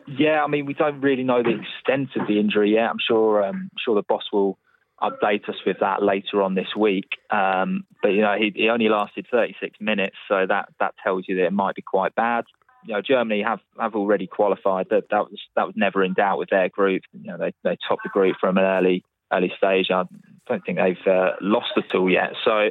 Yeah, 0.07 0.43
I 0.43 0.47
mean, 0.47 0.65
we 0.65 0.73
don't 0.73 1.01
really 1.01 1.23
know 1.23 1.41
the 1.41 1.59
extent 1.59 2.09
of 2.15 2.27
the 2.27 2.39
injury 2.39 2.73
yet. 2.73 2.89
I'm 2.89 2.99
sure, 3.05 3.43
um, 3.43 3.69
sure 3.83 3.95
the 3.95 4.03
boss 4.03 4.23
will 4.31 4.57
update 5.01 5.49
us 5.49 5.55
with 5.65 5.77
that 5.81 6.03
later 6.03 6.41
on 6.41 6.55
this 6.55 6.75
week. 6.77 7.09
Um, 7.29 7.85
but 8.01 8.09
you 8.09 8.21
know, 8.21 8.35
he, 8.37 8.51
he, 8.55 8.69
only 8.69 8.87
lasted 8.87 9.27
36 9.31 9.77
minutes, 9.79 10.15
so 10.27 10.45
that 10.47 10.69
that 10.79 10.93
tells 11.03 11.25
you 11.27 11.35
that 11.37 11.45
it 11.45 11.53
might 11.53 11.75
be 11.75 11.81
quite 11.81 12.15
bad. 12.15 12.45
You 12.85 12.93
know, 12.93 13.01
Germany 13.01 13.41
have, 13.41 13.59
have 13.79 13.95
already 13.95 14.27
qualified. 14.27 14.87
That 14.91 15.05
that 15.09 15.31
was 15.31 15.39
that 15.55 15.65
was 15.65 15.75
never 15.75 16.03
in 16.03 16.13
doubt 16.13 16.37
with 16.37 16.49
their 16.49 16.69
group. 16.69 17.01
You 17.13 17.31
know, 17.31 17.37
they 17.37 17.53
they 17.63 17.77
topped 17.87 18.03
the 18.03 18.09
group 18.09 18.37
from 18.39 18.57
an 18.57 18.63
early 18.63 19.03
early 19.33 19.51
stage. 19.57 19.87
I 19.89 20.03
don't 20.47 20.63
think 20.63 20.77
they've 20.77 21.07
uh, 21.13 21.31
lost 21.41 21.71
at 21.77 21.95
all 21.95 22.09
yet. 22.09 22.33
So 22.43 22.69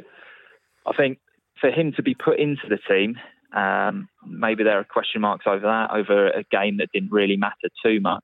I 0.85 0.93
think 0.95 1.19
for 1.59 1.69
him 1.69 1.93
to 1.93 2.03
be 2.03 2.15
put 2.15 2.39
into 2.39 2.67
the 2.69 2.77
team, 2.77 3.17
um, 3.53 4.07
maybe 4.25 4.63
there 4.63 4.79
are 4.79 4.83
question 4.83 5.21
marks 5.21 5.45
over 5.47 5.61
that, 5.61 5.91
over 5.91 6.27
a 6.27 6.43
game 6.51 6.77
that 6.77 6.89
didn't 6.93 7.11
really 7.11 7.37
matter 7.37 7.69
too 7.83 7.99
much. 8.01 8.23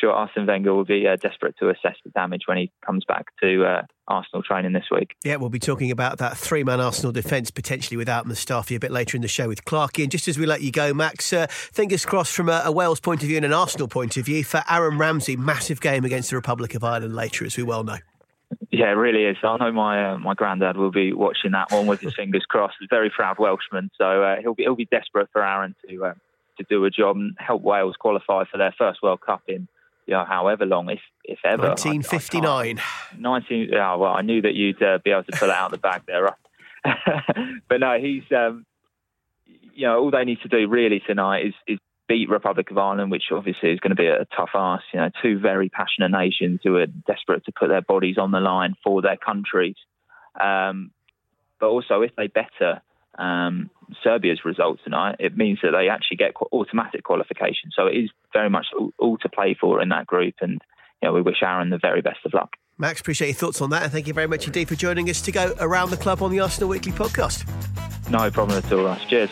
Sure, 0.00 0.10
Arsene 0.10 0.46
Wenger 0.46 0.74
will 0.74 0.84
be 0.84 1.06
uh, 1.06 1.16
desperate 1.16 1.54
to 1.60 1.68
assess 1.68 1.94
the 2.04 2.10
damage 2.10 2.42
when 2.46 2.58
he 2.58 2.72
comes 2.84 3.04
back 3.06 3.26
to 3.40 3.64
uh, 3.64 3.82
Arsenal 4.08 4.42
training 4.42 4.72
this 4.72 4.86
week. 4.90 5.14
Yeah, 5.22 5.36
we'll 5.36 5.50
be 5.50 5.60
talking 5.60 5.92
about 5.92 6.18
that 6.18 6.36
three 6.36 6.64
man 6.64 6.80
Arsenal 6.80 7.12
defence 7.12 7.52
potentially 7.52 7.96
without 7.96 8.26
Mustafi 8.26 8.74
a 8.74 8.80
bit 8.80 8.90
later 8.90 9.16
in 9.16 9.22
the 9.22 9.28
show 9.28 9.46
with 9.46 9.64
Clarky. 9.64 10.02
And 10.02 10.10
just 10.10 10.26
as 10.26 10.36
we 10.36 10.46
let 10.46 10.62
you 10.62 10.72
go, 10.72 10.92
Max, 10.92 11.32
uh, 11.32 11.46
fingers 11.48 12.04
crossed 12.04 12.34
from 12.34 12.48
a, 12.48 12.62
a, 12.64 12.72
Wales 12.72 12.98
point 12.98 13.22
of 13.22 13.28
view 13.28 13.36
and 13.36 13.46
an 13.46 13.52
Arsenal 13.52 13.86
point 13.86 14.16
of 14.16 14.26
view 14.26 14.42
for 14.42 14.64
Aaron 14.68 14.98
Ramsey. 14.98 15.36
Massive 15.36 15.80
game 15.80 16.04
against 16.04 16.30
the 16.30 16.36
Republic 16.36 16.74
of 16.74 16.82
Ireland 16.82 17.14
later, 17.14 17.44
as 17.44 17.56
we 17.56 17.62
well 17.62 17.84
know. 17.84 17.98
Yeah, 18.70 18.86
it 18.86 18.96
really 18.96 19.24
is. 19.24 19.36
I 19.42 19.56
know 19.56 19.72
my 19.72 20.12
uh, 20.12 20.18
my 20.18 20.34
granddad 20.34 20.76
will 20.76 20.90
be 20.90 21.12
watching 21.12 21.52
that 21.52 21.70
one 21.72 21.86
with 21.86 22.00
his 22.00 22.14
fingers 22.16 22.44
crossed. 22.48 22.76
He's 22.80 22.88
a 22.90 22.94
very 22.94 23.10
proud 23.10 23.38
Welshman, 23.38 23.90
so 23.96 24.22
uh, 24.22 24.36
he'll 24.40 24.54
be 24.54 24.64
he'll 24.64 24.74
be 24.74 24.86
desperate 24.86 25.28
for 25.32 25.44
Aaron 25.44 25.74
to 25.88 26.04
uh, 26.04 26.14
to 26.58 26.64
do 26.68 26.84
a 26.84 26.90
job 26.90 27.16
and 27.16 27.36
help 27.38 27.62
Wales 27.62 27.96
qualify 27.98 28.44
for 28.50 28.58
their 28.58 28.74
first 28.76 29.02
World 29.02 29.20
Cup 29.20 29.42
in 29.48 29.68
you 30.06 30.14
know 30.14 30.24
however 30.24 30.66
long, 30.66 30.88
if 30.90 31.00
if 31.24 31.38
ever. 31.44 31.68
1959. 31.68 32.80
19. 33.18 33.74
Oh, 33.74 33.98
well, 33.98 34.12
I 34.12 34.22
knew 34.22 34.42
that 34.42 34.54
you'd 34.54 34.82
uh, 34.82 34.98
be 35.04 35.10
able 35.10 35.24
to 35.24 35.36
pull 35.36 35.48
it 35.48 35.54
out 35.54 35.66
of 35.66 35.72
the 35.72 35.78
bag 35.78 36.02
there. 36.06 36.28
but 37.68 37.80
no, 37.80 37.98
he's 37.98 38.24
um, 38.36 38.66
you 39.74 39.86
know 39.86 40.00
all 40.00 40.10
they 40.10 40.24
need 40.24 40.40
to 40.42 40.48
do 40.48 40.68
really 40.68 41.00
tonight 41.06 41.46
is 41.46 41.54
is 41.66 41.78
beat 42.08 42.28
Republic 42.28 42.70
of 42.70 42.78
Ireland, 42.78 43.10
which 43.10 43.24
obviously 43.30 43.70
is 43.70 43.80
going 43.80 43.90
to 43.90 43.96
be 43.96 44.06
a 44.06 44.26
tough 44.36 44.50
ask. 44.54 44.84
You 44.92 45.00
know, 45.00 45.10
two 45.22 45.38
very 45.38 45.68
passionate 45.68 46.10
nations 46.10 46.60
who 46.62 46.76
are 46.76 46.86
desperate 46.86 47.44
to 47.46 47.52
put 47.52 47.68
their 47.68 47.82
bodies 47.82 48.18
on 48.18 48.30
the 48.30 48.40
line 48.40 48.74
for 48.82 49.02
their 49.02 49.16
countries. 49.16 49.76
Um, 50.40 50.90
but 51.60 51.68
also, 51.68 52.02
if 52.02 52.10
they 52.16 52.26
better 52.26 52.82
um, 53.18 53.70
Serbia's 54.02 54.44
result 54.44 54.80
tonight, 54.84 55.16
it 55.18 55.36
means 55.36 55.60
that 55.62 55.70
they 55.70 55.88
actually 55.88 56.16
get 56.16 56.34
automatic 56.52 57.04
qualification. 57.04 57.70
So 57.72 57.86
it 57.86 57.96
is 57.96 58.10
very 58.32 58.50
much 58.50 58.66
all, 58.98 59.16
to 59.18 59.28
play 59.28 59.56
for 59.58 59.80
in 59.80 59.88
that 59.90 60.06
group, 60.06 60.34
and 60.40 60.60
you 61.02 61.08
know, 61.08 61.12
we 61.12 61.22
wish 61.22 61.42
Aaron 61.42 61.70
the 61.70 61.78
very 61.78 62.02
best 62.02 62.18
of 62.24 62.34
luck. 62.34 62.54
Max, 62.76 63.00
appreciate 63.00 63.28
your 63.28 63.36
thoughts 63.36 63.60
on 63.60 63.70
that, 63.70 63.84
and 63.84 63.92
thank 63.92 64.08
you 64.08 64.14
very 64.14 64.26
much 64.26 64.46
indeed 64.46 64.68
for 64.68 64.74
joining 64.74 65.08
us 65.08 65.22
to 65.22 65.32
go 65.32 65.54
around 65.60 65.90
the 65.90 65.96
club 65.96 66.22
on 66.22 66.30
the 66.30 66.40
Arsenal 66.40 66.68
Weekly 66.68 66.92
podcast. 66.92 67.48
No 68.10 68.30
problem 68.30 68.58
at 68.58 68.72
all, 68.72 68.84
Russ. 68.84 69.04
Cheers. 69.04 69.30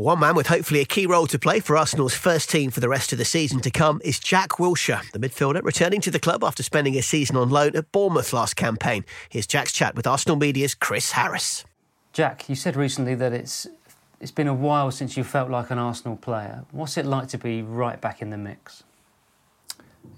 One 0.00 0.20
man 0.20 0.36
with 0.36 0.46
hopefully 0.46 0.80
a 0.80 0.84
key 0.84 1.06
role 1.06 1.26
to 1.26 1.38
play 1.38 1.58
for 1.60 1.76
Arsenal's 1.76 2.14
first 2.14 2.50
team 2.50 2.70
for 2.70 2.80
the 2.80 2.88
rest 2.88 3.12
of 3.12 3.18
the 3.18 3.24
season 3.24 3.60
to 3.60 3.70
come 3.70 4.00
is 4.04 4.20
Jack 4.20 4.50
Wilshere, 4.50 5.10
the 5.10 5.18
midfielder 5.18 5.62
returning 5.62 6.00
to 6.02 6.10
the 6.10 6.20
club 6.20 6.44
after 6.44 6.62
spending 6.62 6.96
a 6.96 7.02
season 7.02 7.36
on 7.36 7.50
loan 7.50 7.74
at 7.74 7.90
Bournemouth 7.90 8.32
last 8.32 8.54
campaign. 8.54 9.04
Here's 9.28 9.46
Jack's 9.46 9.72
chat 9.72 9.96
with 9.96 10.06
Arsenal 10.06 10.36
Media's 10.36 10.74
Chris 10.74 11.12
Harris. 11.12 11.64
Jack, 12.12 12.48
you 12.48 12.54
said 12.54 12.76
recently 12.76 13.14
that 13.16 13.32
it's 13.32 13.66
it's 14.20 14.30
been 14.30 14.46
a 14.46 14.54
while 14.54 14.90
since 14.90 15.16
you 15.16 15.24
felt 15.24 15.50
like 15.50 15.70
an 15.70 15.78
Arsenal 15.78 16.16
player. 16.16 16.64
What's 16.70 16.96
it 16.96 17.06
like 17.06 17.28
to 17.28 17.38
be 17.38 17.62
right 17.62 18.00
back 18.00 18.22
in 18.22 18.30
the 18.30 18.38
mix? 18.38 18.84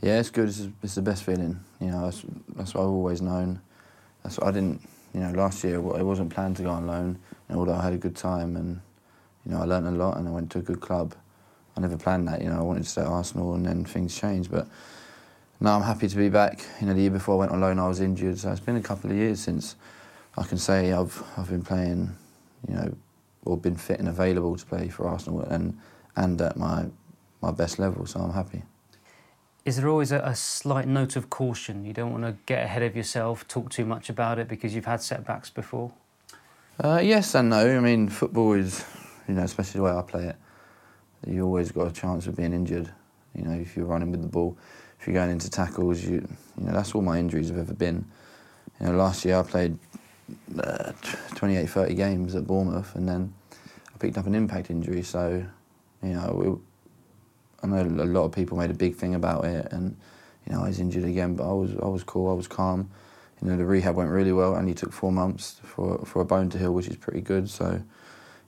Yeah, 0.02 0.20
it's 0.20 0.30
good. 0.30 0.48
It's, 0.48 0.68
it's 0.82 0.94
the 0.94 1.02
best 1.02 1.24
feeling. 1.24 1.60
You 1.80 1.88
know, 1.88 2.04
that's, 2.04 2.22
that's 2.54 2.74
what 2.74 2.82
I've 2.82 2.88
always 2.88 3.20
known. 3.22 3.60
That's 4.22 4.38
what 4.38 4.48
I 4.48 4.50
didn't. 4.52 4.80
You 5.14 5.20
know, 5.20 5.32
last 5.32 5.64
year 5.64 5.76
it 5.76 6.04
wasn't 6.04 6.30
planned 6.30 6.56
to 6.58 6.62
go 6.62 6.70
on 6.70 6.86
loan, 6.86 7.18
and 7.48 7.58
although 7.58 7.74
I 7.74 7.82
had 7.82 7.92
a 7.92 7.98
good 7.98 8.14
time 8.14 8.56
and 8.56 8.80
you 9.50 9.56
know, 9.56 9.62
I 9.62 9.66
learned 9.66 9.88
a 9.88 9.90
lot 9.90 10.16
and 10.16 10.28
I 10.28 10.30
went 10.30 10.48
to 10.52 10.58
a 10.58 10.62
good 10.62 10.80
club. 10.80 11.12
I 11.76 11.80
never 11.80 11.96
planned 11.96 12.28
that, 12.28 12.40
you 12.40 12.48
know, 12.48 12.58
I 12.58 12.62
wanted 12.62 12.84
to 12.84 12.88
stay 12.88 13.00
at 13.00 13.08
Arsenal 13.08 13.54
and 13.54 13.66
then 13.66 13.84
things 13.84 14.16
changed. 14.16 14.48
But 14.48 14.68
now 15.58 15.74
I'm 15.74 15.82
happy 15.82 16.06
to 16.06 16.16
be 16.16 16.28
back. 16.28 16.64
You 16.80 16.86
know, 16.86 16.94
the 16.94 17.00
year 17.00 17.10
before 17.10 17.34
I 17.34 17.38
went 17.38 17.50
on 17.50 17.60
loan, 17.60 17.80
I 17.80 17.88
was 17.88 18.00
injured. 18.00 18.38
So 18.38 18.52
it's 18.52 18.60
been 18.60 18.76
a 18.76 18.82
couple 18.82 19.10
of 19.10 19.16
years 19.16 19.40
since 19.40 19.74
I 20.38 20.44
can 20.44 20.56
say 20.56 20.92
I've, 20.92 21.20
I've 21.36 21.48
been 21.48 21.62
playing, 21.62 22.16
you 22.68 22.74
know, 22.74 22.96
or 23.44 23.56
been 23.56 23.74
fit 23.74 23.98
and 23.98 24.08
available 24.08 24.56
to 24.56 24.64
play 24.64 24.88
for 24.88 25.08
Arsenal 25.08 25.40
and, 25.40 25.76
and 26.14 26.40
at 26.40 26.56
my, 26.56 26.86
my 27.42 27.50
best 27.50 27.80
level. 27.80 28.06
So 28.06 28.20
I'm 28.20 28.32
happy. 28.32 28.62
Is 29.64 29.78
there 29.78 29.88
always 29.88 30.12
a, 30.12 30.20
a 30.20 30.36
slight 30.36 30.86
note 30.86 31.16
of 31.16 31.28
caution? 31.28 31.84
You 31.84 31.92
don't 31.92 32.12
want 32.12 32.22
to 32.22 32.36
get 32.46 32.64
ahead 32.64 32.84
of 32.84 32.94
yourself, 32.94 33.48
talk 33.48 33.70
too 33.70 33.84
much 33.84 34.08
about 34.08 34.38
it 34.38 34.46
because 34.46 34.76
you've 34.76 34.84
had 34.84 35.02
setbacks 35.02 35.50
before? 35.50 35.92
Uh, 36.78 37.00
yes 37.02 37.34
and 37.34 37.50
no. 37.50 37.76
I 37.76 37.80
mean, 37.80 38.08
football 38.08 38.52
is 38.52 38.84
you 39.30 39.36
know, 39.36 39.44
especially 39.44 39.78
the 39.78 39.84
way 39.84 39.92
I 39.92 40.02
play 40.02 40.24
it, 40.26 40.36
you 41.24 41.44
always 41.44 41.70
got 41.70 41.86
a 41.86 41.92
chance 41.92 42.26
of 42.26 42.36
being 42.36 42.52
injured. 42.52 42.90
You 43.36 43.44
know, 43.44 43.52
if 43.52 43.76
you're 43.76 43.86
running 43.86 44.10
with 44.10 44.22
the 44.22 44.28
ball, 44.28 44.58
if 44.98 45.06
you're 45.06 45.14
going 45.14 45.30
into 45.30 45.48
tackles, 45.48 46.02
you, 46.02 46.26
you 46.58 46.66
know, 46.66 46.72
that's 46.72 46.96
all 46.96 47.02
my 47.02 47.16
injuries 47.16 47.48
have 47.48 47.58
ever 47.58 47.74
been. 47.74 48.04
You 48.80 48.86
know, 48.86 48.96
last 48.96 49.24
year 49.24 49.38
I 49.38 49.42
played 49.44 49.78
uh, 50.58 50.90
28, 51.36 51.70
30 51.70 51.94
games 51.94 52.34
at 52.34 52.44
Bournemouth, 52.44 52.96
and 52.96 53.08
then 53.08 53.32
I 53.94 53.98
picked 53.98 54.18
up 54.18 54.26
an 54.26 54.34
impact 54.34 54.68
injury. 54.68 55.02
So, 55.02 55.46
you 56.02 56.08
know, 56.08 56.60
I 57.62 57.68
know 57.68 57.82
a 57.82 58.04
lot 58.04 58.24
of 58.24 58.32
people 58.32 58.58
made 58.58 58.70
a 58.70 58.74
big 58.74 58.96
thing 58.96 59.14
about 59.14 59.44
it, 59.44 59.68
and 59.70 59.96
you 60.44 60.54
know, 60.54 60.64
I 60.64 60.68
was 60.68 60.80
injured 60.80 61.04
again, 61.04 61.36
but 61.36 61.48
I 61.48 61.52
was 61.52 61.70
I 61.80 61.86
was 61.86 62.02
cool, 62.02 62.28
I 62.30 62.34
was 62.34 62.48
calm. 62.48 62.90
You 63.40 63.48
know, 63.48 63.56
the 63.56 63.64
rehab 63.64 63.94
went 63.94 64.10
really 64.10 64.32
well, 64.32 64.60
he 64.60 64.74
took 64.74 64.92
four 64.92 65.12
months 65.12 65.60
for 65.62 66.04
for 66.04 66.20
a 66.20 66.24
bone 66.24 66.50
to 66.50 66.58
heal, 66.58 66.74
which 66.74 66.88
is 66.88 66.96
pretty 66.96 67.20
good. 67.20 67.48
So 67.48 67.80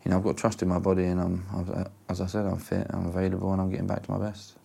you 0.04 0.10
know, 0.10 0.16
I've 0.16 0.24
got 0.24 0.36
trust 0.36 0.62
in 0.62 0.68
my 0.68 0.78
body, 0.78 1.04
and 1.04 1.20
I'm, 1.20 1.90
as 2.08 2.20
I 2.20 2.26
said, 2.26 2.44
I'm 2.44 2.58
fit, 2.58 2.86
I'm 2.90 3.06
available, 3.06 3.52
and 3.52 3.60
I'm 3.60 3.70
getting 3.70 3.86
back 3.86 4.02
to 4.04 4.10
my 4.10 4.18
best. 4.18 4.56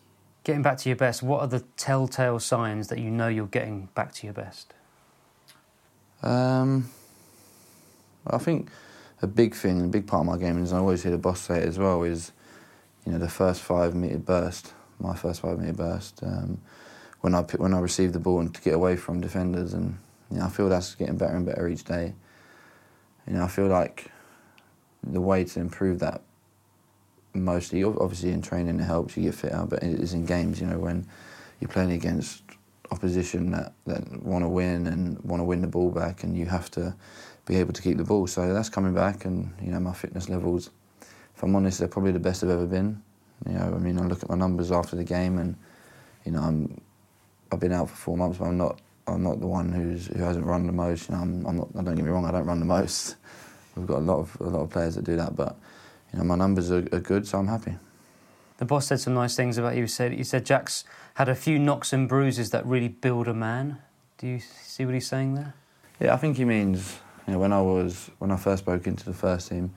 Getting 0.44 0.62
back 0.62 0.78
to 0.80 0.90
your 0.90 0.96
best. 0.96 1.22
What 1.22 1.42
are 1.42 1.48
the 1.48 1.60
telltale 1.76 2.40
signs 2.40 2.88
that 2.88 3.00
you 3.00 3.12
know 3.12 3.28
you're 3.28 3.46
getting 3.48 3.90
back 3.94 4.14
to 4.14 4.28
your 4.28 4.34
best? 4.34 4.74
Um, 6.24 6.90
I 8.26 8.38
think 8.40 8.70
a 9.22 9.28
big 9.28 9.54
thing, 9.54 9.82
a 9.82 9.88
big 9.88 10.08
part 10.08 10.22
of 10.22 10.28
my 10.28 10.38
game, 10.38 10.58
and 10.58 10.68
I 10.70 10.78
always 10.78 11.04
hear 11.04 11.12
the 11.12 11.18
boss 11.18 11.42
say 11.42 11.60
it 11.60 11.68
as 11.68 11.78
well, 11.78 12.04
is 12.04 12.32
you 13.06 13.12
know 13.12 13.20
the 13.20 13.30
first 13.30 13.62
five 13.62 13.94
metre 13.94 14.18
burst. 14.18 14.74
My 15.00 15.16
first 15.16 15.42
five 15.42 15.60
metre 15.60 15.74
burst. 15.74 16.24
Um, 16.24 16.60
when 17.22 17.36
I 17.36 17.42
when 17.42 17.74
I 17.74 17.80
receive 17.80 18.14
the 18.14 18.20
ball 18.20 18.40
and 18.40 18.54
to 18.56 18.62
get 18.62 18.74
away 18.74 18.96
from 18.96 19.22
defenders, 19.22 19.74
and 19.74 19.98
you 20.32 20.38
know, 20.40 20.46
I 20.46 20.50
feel 20.50 20.70
that's 20.70 20.96
getting 20.96 21.18
better 21.18 21.36
and 21.36 21.46
better 21.46 21.68
each 21.68 21.84
day. 21.84 22.14
You 23.28 23.34
know, 23.34 23.44
I 23.44 23.48
feel 23.48 23.68
like 23.68 24.10
the 25.14 25.22
way 25.22 25.44
to 25.44 25.60
improve 25.60 26.00
that 26.00 26.22
mostly, 27.34 27.84
obviously 27.84 28.32
in 28.32 28.42
training 28.42 28.80
it 28.80 28.84
helps 28.84 29.16
you 29.16 29.24
get 29.24 29.36
fitter, 29.36 29.66
but 29.68 29.84
it 29.84 30.00
is 30.00 30.14
in 30.14 30.26
games, 30.26 30.60
you 30.60 30.68
know, 30.68 30.80
when 30.80 31.06
you're 31.60 31.70
playing 31.70 31.92
against 31.92 32.44
opposition 32.92 33.52
that, 33.52 33.74
that 33.86 34.24
want 34.24 34.44
to 34.44 34.50
win 34.50 34.88
and 34.88 35.20
want 35.24 35.40
to 35.40 35.44
win 35.44 35.62
the 35.62 35.68
ball 35.68 35.92
back 35.92 36.24
and 36.24 36.38
you 36.38 36.46
have 36.46 36.72
to 36.72 36.96
be 37.46 37.56
able 37.56 37.74
to 37.74 37.82
keep 37.82 37.98
the 37.98 38.04
ball. 38.04 38.28
So 38.28 38.54
that's 38.54 38.70
coming 38.70 38.94
back 38.94 39.26
and, 39.26 39.54
you 39.62 39.72
know, 39.72 39.80
my 39.80 39.94
fitness 39.94 40.30
levels, 40.30 40.70
if 41.36 41.44
I'm 41.44 41.56
honest, 41.56 41.80
they're 41.80 41.88
probably 41.88 42.12
the 42.12 42.20
best 42.20 42.44
I've 42.44 42.50
ever 42.50 42.66
been. 42.66 43.02
You 43.46 43.54
know, 43.54 43.74
I 43.76 43.80
mean, 43.80 44.00
I 44.00 44.04
look 44.04 44.24
at 44.24 44.30
my 44.30 44.36
numbers 44.36 44.72
after 44.72 44.96
the 44.96 45.04
game 45.04 45.38
and, 45.38 45.56
you 46.26 46.32
know, 46.32 46.42
I'm, 46.42 46.82
I've 47.52 47.60
been 47.60 47.74
out 47.74 47.90
for 47.90 47.96
four 47.96 48.18
months, 48.18 48.40
but 48.40 48.46
I'm 48.46 48.58
not, 48.58 48.82
I'm 49.06 49.24
not 49.24 49.40
the 49.40 49.48
one 49.48 49.72
who's, 49.72 50.08
who 50.08 50.24
hasn't 50.24 50.46
run 50.46 50.66
the 50.66 50.74
most. 50.74 51.10
You 51.10 51.16
know, 51.16 51.22
I'm, 51.22 51.46
I'm 51.46 51.58
not, 51.58 51.74
don't 51.74 51.96
get 51.96 52.04
me 52.04 52.10
wrong, 52.10 52.26
I 52.26 52.32
don't 52.32 52.46
run 52.46 52.60
the 52.60 52.66
most. 52.66 53.16
We've 53.78 53.88
got 53.88 54.00
a 54.00 54.00
lot 54.00 54.20
of 54.20 54.38
a 54.40 54.50
lot 54.50 54.62
of 54.62 54.70
players 54.70 54.96
that 54.96 55.04
do 55.04 55.16
that, 55.16 55.36
but 55.36 55.56
you 56.12 56.20
know 56.20 56.26
my 56.26 56.36
numbers 56.36 56.72
are, 56.72 56.88
are 56.92 57.00
good, 57.00 57.28
so 57.28 57.38
I'm 57.38 57.48
happy. 57.48 57.76
The 58.58 58.66
boss 58.66 58.88
said 58.88 59.00
some 59.00 59.14
nice 59.14 59.36
things 59.36 59.58
about 59.58 59.76
you. 59.76 59.84
He 59.84 59.88
said 59.88 60.12
he 60.14 60.24
said 60.24 60.46
Jack's 60.46 60.84
had 61.16 61.30
a 61.30 61.36
few 61.36 61.60
knocks 61.60 61.94
and 61.94 62.10
bruises 62.10 62.50
that 62.52 62.66
really 62.66 62.88
build 62.88 63.28
a 63.28 63.34
man. 63.34 63.78
Do 64.18 64.28
you 64.28 64.40
see 64.40 64.86
what 64.86 64.94
he's 64.94 65.08
saying 65.08 65.36
there? 65.36 65.54
Yeah, 66.00 66.14
I 66.14 66.18
think 66.18 66.38
he 66.38 66.46
means 66.46 67.00
you 67.28 67.34
know 67.34 67.40
when 67.40 67.54
I 67.54 67.62
was 67.62 68.10
when 68.18 68.32
I 68.32 68.38
first 68.38 68.66
broke 68.66 68.88
into 68.88 69.06
the 69.06 69.14
first 69.14 69.50
team. 69.50 69.74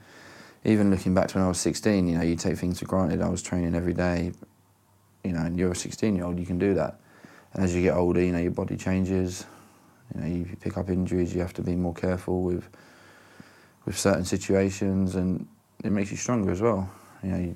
Even 0.63 0.91
looking 0.91 1.15
back 1.15 1.27
to 1.29 1.39
when 1.39 1.43
I 1.43 1.47
was 1.47 1.59
16, 1.59 2.07
you 2.07 2.15
know, 2.15 2.23
you 2.23 2.35
take 2.35 2.55
things 2.55 2.79
for 2.79 2.85
granted. 2.85 3.19
I 3.19 3.29
was 3.29 3.41
training 3.41 3.73
every 3.73 3.93
day, 3.93 4.31
you 5.23 5.31
know, 5.33 5.39
and 5.39 5.57
you're 5.57 5.71
a 5.71 5.75
16 5.75 6.15
year 6.15 6.23
old, 6.23 6.37
you 6.39 6.45
can 6.45 6.59
do 6.59 6.75
that. 6.75 6.99
And 7.53 7.63
as 7.63 7.75
you 7.75 7.81
get 7.81 7.95
older, 7.95 8.21
you 8.21 8.31
know, 8.31 8.39
your 8.39 8.51
body 8.51 8.77
changes. 8.77 9.45
You 10.13 10.21
know, 10.21 10.27
you 10.27 10.57
pick 10.59 10.77
up 10.77 10.89
injuries. 10.89 11.33
You 11.33 11.41
have 11.41 11.53
to 11.53 11.61
be 11.61 11.75
more 11.75 11.93
careful 11.93 12.43
with 12.43 12.69
with 13.85 13.97
certain 13.97 14.25
situations, 14.25 15.15
and 15.15 15.47
it 15.83 15.91
makes 15.91 16.11
you 16.11 16.17
stronger 16.17 16.51
as 16.51 16.61
well. 16.61 16.89
You 17.23 17.29
know, 17.29 17.37
you, 17.37 17.55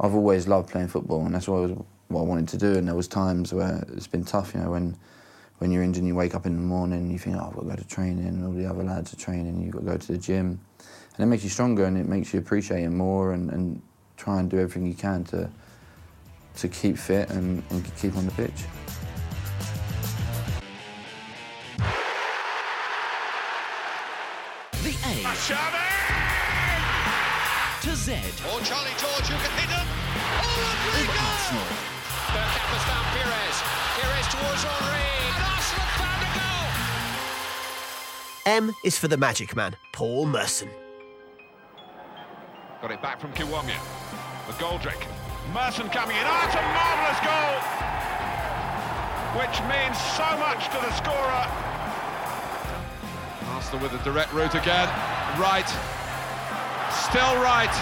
I've 0.00 0.14
always 0.14 0.46
loved 0.46 0.70
playing 0.70 0.88
football, 0.88 1.24
and 1.24 1.34
that's 1.34 1.48
what 1.48 1.56
I, 1.56 1.60
was, 1.60 1.70
what 2.08 2.20
I 2.20 2.24
wanted 2.24 2.48
to 2.48 2.58
do. 2.58 2.74
And 2.74 2.86
there 2.86 2.94
was 2.94 3.08
times 3.08 3.52
where 3.52 3.84
it's 3.94 4.06
been 4.06 4.24
tough. 4.24 4.54
You 4.54 4.60
know, 4.60 4.70
when 4.70 4.96
when 5.58 5.70
you're 5.70 5.82
injured, 5.82 6.02
and 6.02 6.08
you 6.08 6.14
wake 6.14 6.34
up 6.34 6.44
in 6.44 6.54
the 6.54 6.62
morning, 6.62 7.10
you 7.10 7.18
think, 7.18 7.36
oh, 7.36 7.46
I've 7.48 7.54
got 7.54 7.62
to 7.62 7.68
go 7.68 7.76
to 7.76 7.88
training, 7.88 8.26
and 8.26 8.44
all 8.44 8.52
the 8.52 8.66
other 8.66 8.84
lads 8.84 9.14
are 9.14 9.16
training, 9.16 9.62
you've 9.62 9.72
got 9.72 9.80
to 9.80 9.84
go 9.86 9.96
to 9.96 10.12
the 10.12 10.18
gym, 10.18 10.60
and 11.16 11.24
it 11.24 11.26
makes 11.26 11.44
you 11.44 11.50
stronger, 11.50 11.86
and 11.86 11.96
it 11.96 12.06
makes 12.06 12.34
you 12.34 12.40
appreciate 12.40 12.84
it 12.84 12.90
more, 12.90 13.32
and, 13.32 13.50
and 13.50 13.80
try 14.18 14.38
and 14.38 14.50
do 14.50 14.58
everything 14.58 14.86
you 14.86 14.94
can 14.94 15.24
to 15.24 15.50
to 16.56 16.68
keep 16.68 16.96
fit 16.96 17.28
and, 17.30 17.62
and 17.70 17.96
keep 17.96 18.16
on 18.16 18.24
the 18.24 18.32
pitch. 18.32 18.64
Xavi! 24.92 25.88
To 27.82 27.96
Z. 27.96 28.12
Or 28.52 28.60
Charlie 28.60 28.94
George 28.98 29.26
who 29.26 29.36
can 29.42 29.50
hit 29.58 29.70
it. 29.70 29.86
Oh, 30.38 30.58
Rodrigo! 30.62 31.18
Arsenal. 31.26 31.66
Bergkamp 32.30 32.70
has 32.70 32.84
found 32.86 33.06
Pires. 33.14 33.58
Pires 33.98 34.28
towards 34.30 34.62
Henry. 34.62 35.10
And 35.26 35.42
Arsenal 35.50 35.88
found 35.98 36.22
a 36.22 36.30
goal. 36.38 36.70
M 38.46 38.74
is 38.84 38.98
for 38.98 39.08
the 39.08 39.16
magic 39.16 39.56
man, 39.56 39.76
Paul 39.92 40.26
Merson. 40.26 40.70
Got 42.80 42.90
it 42.92 43.02
back 43.02 43.20
from 43.20 43.32
Kiwomya. 43.32 43.78
McGoldrick. 44.46 45.06
Merson 45.52 45.88
coming 45.90 46.16
in. 46.16 46.22
Oh, 46.24 46.44
it's 46.46 46.54
a 46.54 46.62
marvellous 46.62 47.20
goal! 47.26 47.58
Which 49.40 49.60
means 49.68 49.98
so 50.14 50.36
much 50.38 50.66
to 50.70 50.78
the 50.80 50.92
scorer. 50.92 51.65
Arsenal 53.66 53.82
with 53.82 54.00
a 54.00 54.04
direct 54.04 54.32
route 54.32 54.54
again. 54.54 54.86
Right. 55.40 55.66
Still 57.10 57.34
right. 57.42 57.74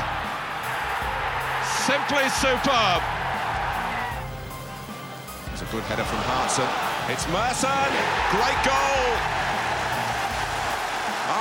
Simply 1.85 2.25
superb. 2.41 3.03
It's 5.53 5.61
a 5.61 5.67
good 5.67 5.83
header 5.85 6.05
from 6.05 6.21
Hartson. 6.25 6.64
It's 7.12 7.29
Merson. 7.29 7.93
Great 8.33 8.61
goal. 8.64 9.12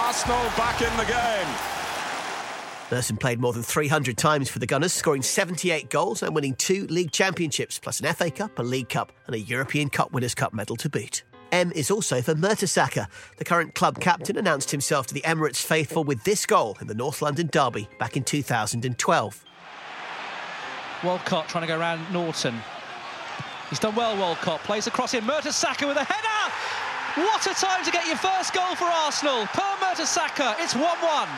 Arsenal 0.04 0.44
back 0.58 0.82
in 0.82 0.92
the 0.98 1.06
game. 1.06 1.48
Merson 2.92 3.16
played 3.16 3.40
more 3.40 3.54
than 3.54 3.64
300 3.64 4.18
times 4.18 4.50
for 4.50 4.60
the 4.60 4.68
Gunners, 4.68 4.92
scoring 4.92 5.22
78 5.22 5.90
goals 5.90 6.22
and 6.22 6.36
winning 6.36 6.56
two 6.56 6.86
league 6.88 7.12
championships, 7.12 7.80
plus 7.80 8.02
an 8.02 8.14
FA 8.14 8.30
Cup, 8.30 8.60
a 8.60 8.64
League 8.64 8.90
Cup, 8.90 9.14
and 9.26 9.36
a 9.36 9.40
European 9.40 9.90
Cup 9.90 10.12
Winners' 10.12 10.36
Cup 10.36 10.54
medal 10.54 10.76
to 10.76 10.90
boot. 10.90 11.24
M 11.53 11.72
is 11.74 11.91
also 11.91 12.19
for 12.24 12.33
Mertesacker. 12.33 13.07
The 13.38 13.45
current 13.45 13.75
club 13.75 14.00
captain 14.00 14.38
announced 14.38 14.72
himself 14.72 15.05
to 15.07 15.13
the 15.13 15.22
Emirates 15.22 15.63
faithful 15.63 16.03
with 16.03 16.24
this 16.24 16.48
goal 16.48 16.75
in 16.81 16.88
the 16.88 16.95
North 16.95 17.22
London 17.22 17.45
derby 17.45 17.88
back 18.00 18.17
in 18.17 18.24
2012. 18.24 19.45
Walcott 21.03 21.48
trying 21.48 21.62
to 21.62 21.67
go 21.67 21.77
around 21.79 22.12
Norton. 22.12 22.55
He's 23.69 23.77
done 23.77 23.93
well, 23.93 24.17
Walcott. 24.17 24.63
Plays 24.63 24.88
across 24.88 25.13
in. 25.13 25.24
Mertesacker 25.25 25.88
with 25.88 25.98
a 25.98 26.03
header! 26.03 27.27
What 27.27 27.45
a 27.45 27.53
time 27.53 27.86
to 27.86 27.91
get 27.91 28.07
your 28.07 28.17
first 28.17 28.55
goal 28.55 28.74
for 28.74 28.86
Arsenal. 28.86 29.45
Per 29.45 29.62
Mertesacker, 29.77 30.55
it's 30.57 30.74
1 30.74 30.83
1. 30.83 31.29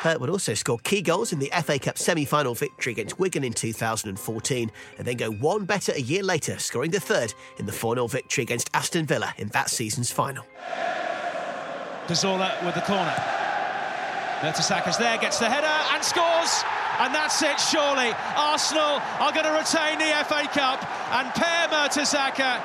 Pert 0.00 0.20
would 0.20 0.30
also 0.30 0.54
score 0.54 0.78
key 0.84 1.02
goals 1.02 1.32
in 1.32 1.40
the 1.40 1.50
FA 1.64 1.76
Cup 1.76 1.98
semi 1.98 2.24
final 2.24 2.54
victory 2.54 2.92
against 2.92 3.18
Wigan 3.18 3.42
in 3.42 3.52
2014 3.52 4.70
and 4.96 5.06
then 5.06 5.16
go 5.16 5.32
one 5.32 5.64
better 5.64 5.92
a 5.92 6.00
year 6.00 6.22
later, 6.22 6.56
scoring 6.60 6.92
the 6.92 7.00
third 7.00 7.34
in 7.58 7.66
the 7.66 7.72
4 7.72 7.96
0 7.96 8.06
victory 8.06 8.42
against 8.42 8.70
Aston 8.74 9.06
Villa 9.06 9.34
in 9.38 9.48
that 9.48 9.70
season's 9.70 10.12
final. 10.12 10.44
Cazorla 12.06 12.64
with 12.64 12.76
the 12.76 12.80
corner. 12.82 13.14
Mertesacker's 14.40 14.98
there, 14.98 15.18
gets 15.18 15.40
the 15.40 15.50
header 15.50 15.66
and 15.66 16.04
scores. 16.04 16.62
And 17.00 17.12
that's 17.12 17.42
it, 17.42 17.58
surely. 17.58 18.14
Arsenal 18.36 19.02
are 19.18 19.32
going 19.32 19.46
to 19.46 19.52
retain 19.52 19.98
the 19.98 20.14
FA 20.26 20.46
Cup, 20.46 20.78
and 21.10 21.28
Per 21.34 21.68
Mertesacker 21.74 22.62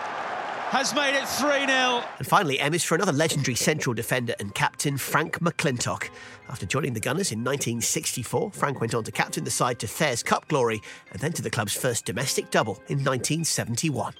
has 0.73 0.95
made 0.95 1.15
it 1.15 1.27
3 1.27 1.67
0. 1.67 2.03
And 2.17 2.27
finally, 2.27 2.59
M 2.59 2.73
is 2.73 2.83
for 2.83 2.95
another 2.95 3.11
legendary 3.11 3.53
central 3.53 3.93
defender 3.93 4.33
and 4.39 4.55
captain, 4.55 4.97
Frank 4.97 5.37
McClintock. 5.39 6.09
After 6.49 6.65
joining 6.65 6.93
the 6.93 6.99
Gunners 6.99 7.31
in 7.31 7.43
1964, 7.43 8.49
Frank 8.53 8.81
went 8.81 8.95
on 8.95 9.03
to 9.03 9.11
captain 9.11 9.43
the 9.43 9.51
side 9.51 9.77
to 9.79 9.87
Fairs 9.87 10.23
Cup 10.23 10.47
glory 10.47 10.81
and 11.11 11.21
then 11.21 11.31
to 11.33 11.43
the 11.43 11.51
club's 11.51 11.75
first 11.75 12.05
domestic 12.05 12.49
double 12.49 12.77
in 12.87 12.97
1971. 12.97 14.15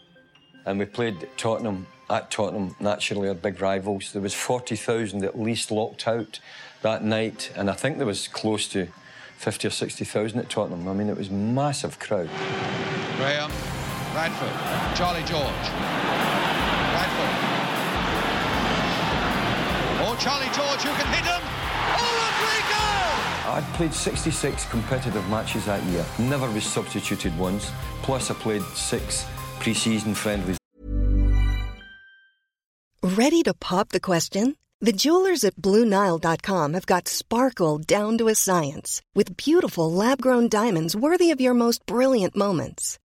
And 0.68 0.78
we 0.78 0.86
played 0.86 1.28
Tottenham 1.38 1.88
at 2.12 2.30
Tottenham, 2.30 2.76
naturally 2.80 3.30
our 3.30 3.34
big 3.34 3.60
rivals. 3.60 4.14
There 4.14 4.22
was 4.22 4.36
40,000 4.36 5.24
at 5.24 5.40
least 5.40 5.72
locked 5.72 6.08
out 6.08 6.40
that 6.84 7.04
night, 7.04 7.52
and 7.56 7.68
I 7.68 7.74
think 7.74 7.98
there 7.98 8.06
was 8.06 8.28
close 8.28 8.68
to 8.70 8.90
50 9.38 9.70
or 9.70 9.72
60,000 9.72 10.40
at 10.40 10.52
Tottenham. 10.52 10.88
I 10.88 10.94
mean, 10.94 11.10
it 11.10 11.18
was 11.18 11.32
massive 11.32 11.98
crowd. 11.98 12.30
Graham, 13.18 13.52
Radford, 14.14 14.96
Charlie 14.96 15.24
George. 15.24 16.43
Radford. 17.20 17.54
Oh, 20.06 20.16
Charlie 20.20 20.52
George, 20.54 20.82
who 20.82 20.92
can 21.00 21.08
hit 21.14 21.26
him? 21.26 21.42
Oh, 21.98 22.24
I'd 23.54 23.74
played 23.76 23.94
66 23.94 24.66
competitive 24.66 25.30
matches 25.30 25.66
that 25.66 25.84
year. 25.84 26.04
Never 26.18 26.50
was 26.50 26.64
substituted 26.64 27.38
once. 27.38 27.72
Plus, 28.02 28.32
I 28.32 28.34
played 28.34 28.64
six 28.74 29.26
pre 29.60 29.74
season 29.76 30.16
friendlies. 30.16 30.58
Ready 33.04 33.44
to 33.44 33.54
pop 33.54 33.90
the 33.90 34.00
question? 34.00 34.56
The 34.80 34.92
jewelers 34.92 35.44
at 35.44 35.56
BlueNile.com 35.56 36.74
have 36.74 36.86
got 36.86 37.08
sparkle 37.08 37.78
down 37.78 38.18
to 38.18 38.28
a 38.28 38.36
science 38.36 39.02
with 39.14 39.38
beautiful 39.38 39.92
lab 39.92 40.20
grown 40.22 40.50
diamonds 40.50 40.96
worthy 40.96 41.32
of 41.32 41.40
your 41.40 41.54
most 41.54 41.86
brilliant 41.86 42.36
moments. 42.36 42.98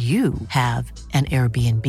you 0.00 0.32
have 0.48 0.90
an 1.12 1.26
Airbnb. 1.26 1.86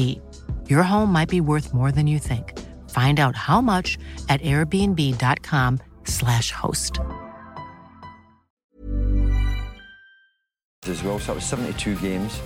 Your 0.69 0.84
home 0.84 1.13
might 1.13 1.30
be 1.30 1.39
worth 1.39 1.74
more 1.74 1.93
than 1.93 2.08
you 2.08 2.19
think. 2.19 2.60
Find 2.89 3.21
out 3.21 3.38
how 3.38 3.62
much 3.62 3.97
at 4.28 4.41
airbnb.com/slash 4.41 6.52
host. 6.52 7.00
as 10.88 11.04
well. 11.04 11.19
So 11.19 11.28
that 11.28 11.36
was 11.36 11.45
72 11.45 11.95
games. 11.97 12.39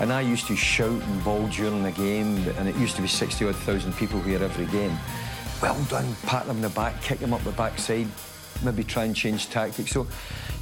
And 0.00 0.12
I 0.12 0.20
used 0.20 0.46
to 0.46 0.56
shout 0.56 1.02
and 1.02 1.24
bawl 1.24 1.46
during 1.48 1.82
the 1.82 1.90
game, 1.92 2.36
and 2.56 2.68
it 2.68 2.76
used 2.76 2.96
to 2.96 3.02
be 3.02 3.08
60 3.08 3.48
odd 3.48 3.56
thousand 3.56 3.94
people 3.94 4.20
here 4.22 4.42
every 4.42 4.66
game. 4.66 4.96
Well 5.60 5.80
done, 5.84 6.16
pat 6.26 6.46
them 6.46 6.56
in 6.56 6.62
the 6.62 6.68
back, 6.70 7.00
kick 7.02 7.18
them 7.18 7.32
up 7.32 7.42
the 7.44 7.52
backside, 7.52 8.08
maybe 8.62 8.84
try 8.84 9.04
and 9.04 9.14
change 9.14 9.50
tactics. 9.50 9.92
So 9.92 10.06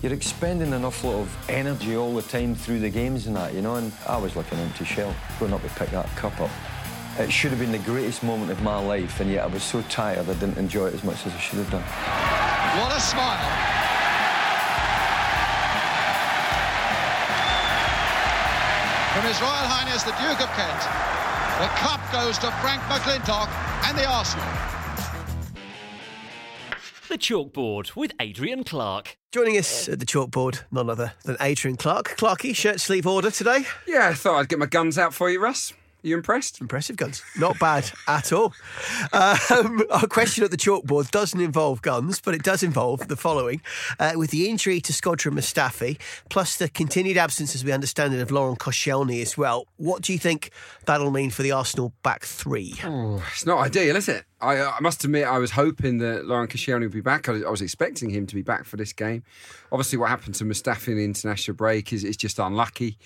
you're 0.03 0.13
expending 0.13 0.73
an 0.73 0.85
awful 0.85 1.11
lot 1.11 1.21
of 1.21 1.51
energy 1.51 1.95
all 1.95 2.13
the 2.13 2.23
time 2.23 2.57
through 2.57 2.81
the 2.81 2.91
games 2.91 3.29
and 3.29 3.37
that, 3.37 3.55
you 3.55 3.63
know. 3.63 3.77
And 3.77 3.93
I 4.09 4.17
was 4.17 4.35
like 4.35 4.51
an 4.51 4.59
empty 4.59 4.85
shell 4.85 5.15
going 5.39 5.53
up 5.53 5.63
to 5.63 5.69
pick 5.69 5.91
that 5.91 6.09
cup 6.17 6.39
up. 6.41 6.51
It 7.19 7.31
should 7.31 7.51
have 7.51 7.61
been 7.61 7.71
the 7.71 7.79
greatest 7.79 8.25
moment 8.25 8.51
of 8.51 8.61
my 8.63 8.79
life, 8.85 9.21
and 9.21 9.31
yet 9.31 9.45
I 9.45 9.47
was 9.47 9.63
so 9.63 9.81
tired 9.83 10.29
I 10.29 10.35
didn't 10.35 10.59
enjoy 10.59 10.89
it 10.89 10.95
as 10.95 11.05
much 11.05 11.25
as 11.27 11.33
I 11.33 11.39
should 11.39 11.59
have 11.59 11.71
done. 11.71 11.83
What 12.81 12.97
a 12.97 13.01
smile. 13.01 13.39
From 19.15 19.25
His 19.29 19.41
Royal 19.41 19.69
Highness 19.71 20.03
the 20.03 20.17
Duke 20.19 20.41
of 20.41 20.51
Kent, 20.57 20.83
the 21.61 21.69
cup 21.79 22.01
goes 22.11 22.39
to 22.39 22.51
Frank 22.61 22.83
McClintock 22.91 23.49
and 23.87 23.97
the 23.97 24.07
Arsenal. 24.07 24.72
The 27.13 27.19
Chalkboard 27.19 27.95
with 27.95 28.13
Adrian 28.21 28.65
Clarke. 28.65 29.19
Joining 29.33 29.59
us 29.59 29.87
at 29.87 30.01
the 30.01 30.07
chalkboard, 30.07 30.63
none 30.71 30.89
other 30.89 31.13
than 31.25 31.37
Adrian 31.43 31.77
Clarke. 31.77 32.17
Clarky, 32.17 32.57
shirt 32.57 32.81
sleeve 32.81 33.07
order 33.07 33.31
today. 33.31 33.67
Yeah, 33.87 34.09
I 34.09 34.15
thought 34.15 34.39
I'd 34.39 34.49
get 34.49 34.59
my 34.59 34.65
guns 34.65 34.97
out 34.97 35.13
for 35.13 35.29
you, 35.29 35.39
Russ. 35.39 35.75
You 36.03 36.17
impressed? 36.17 36.61
Impressive 36.61 36.97
guns. 36.97 37.23
Not 37.39 37.59
bad 37.61 37.91
at 38.09 38.33
all. 38.33 38.53
Um, 39.13 39.83
our 39.91 40.09
question 40.09 40.43
at 40.43 40.51
the 40.51 40.57
chalkboard 40.57 41.11
doesn't 41.13 41.41
involve 41.41 41.81
guns, 41.81 42.21
but 42.21 42.35
it 42.35 42.43
does 42.43 42.65
involve 42.65 43.07
the 43.07 43.17
following. 43.17 43.63
Uh, 44.01 44.13
with 44.17 44.31
the 44.31 44.49
injury 44.49 44.81
to 44.81 44.93
Shkodran 44.93 45.35
Mustafi, 45.35 46.01
plus 46.29 46.57
the 46.57 46.69
continued 46.69 47.17
absence, 47.17 47.55
as 47.55 47.65
we 47.65 47.71
understand 47.71 48.15
it, 48.15 48.21
of 48.21 48.33
Laurent 48.33 48.59
Koscielny 48.59 49.23
as 49.23 49.39
well, 49.39 49.67
what 49.77 50.03
do 50.03 50.13
you 50.13 50.19
think 50.19 50.51
that'll 50.87 51.13
mean 51.13 51.31
for 51.31 51.43
the 51.43 51.53
Arsenal 51.53 51.93
back 52.03 52.25
three? 52.25 52.75
Oh, 52.85 53.25
it's 53.33 53.47
not 53.47 53.59
ideal, 53.59 53.95
is 53.95 54.09
it? 54.09 54.25
I, 54.41 54.61
I 54.61 54.81
must 54.81 55.05
admit, 55.05 55.25
I 55.29 55.39
was 55.39 55.53
hoping 55.53 55.99
that 55.99 56.27
Laurent 56.27 56.51
Koscielny 56.51 56.81
would 56.81 56.91
be 56.91 57.01
back. 57.01 57.29
I 57.29 57.33
was, 57.33 57.45
I 57.45 57.51
was 57.51 57.63
expecting 57.63 58.11
him 58.11 58.27
to 58.27 58.35
be 58.35 58.43
back 58.43 58.65
for 58.65 58.77
this 58.77 58.93
game. 58.93 59.23
Obviously, 59.71 59.99
what 59.99 60.09
happened 60.09 60.35
to 60.37 60.45
Mustafi 60.45 60.89
in 60.89 60.97
the 60.97 61.05
international 61.05 61.57
break 61.57 61.93
is, 61.93 62.03
is 62.03 62.17
just 62.17 62.41
unlucky. 62.41 62.99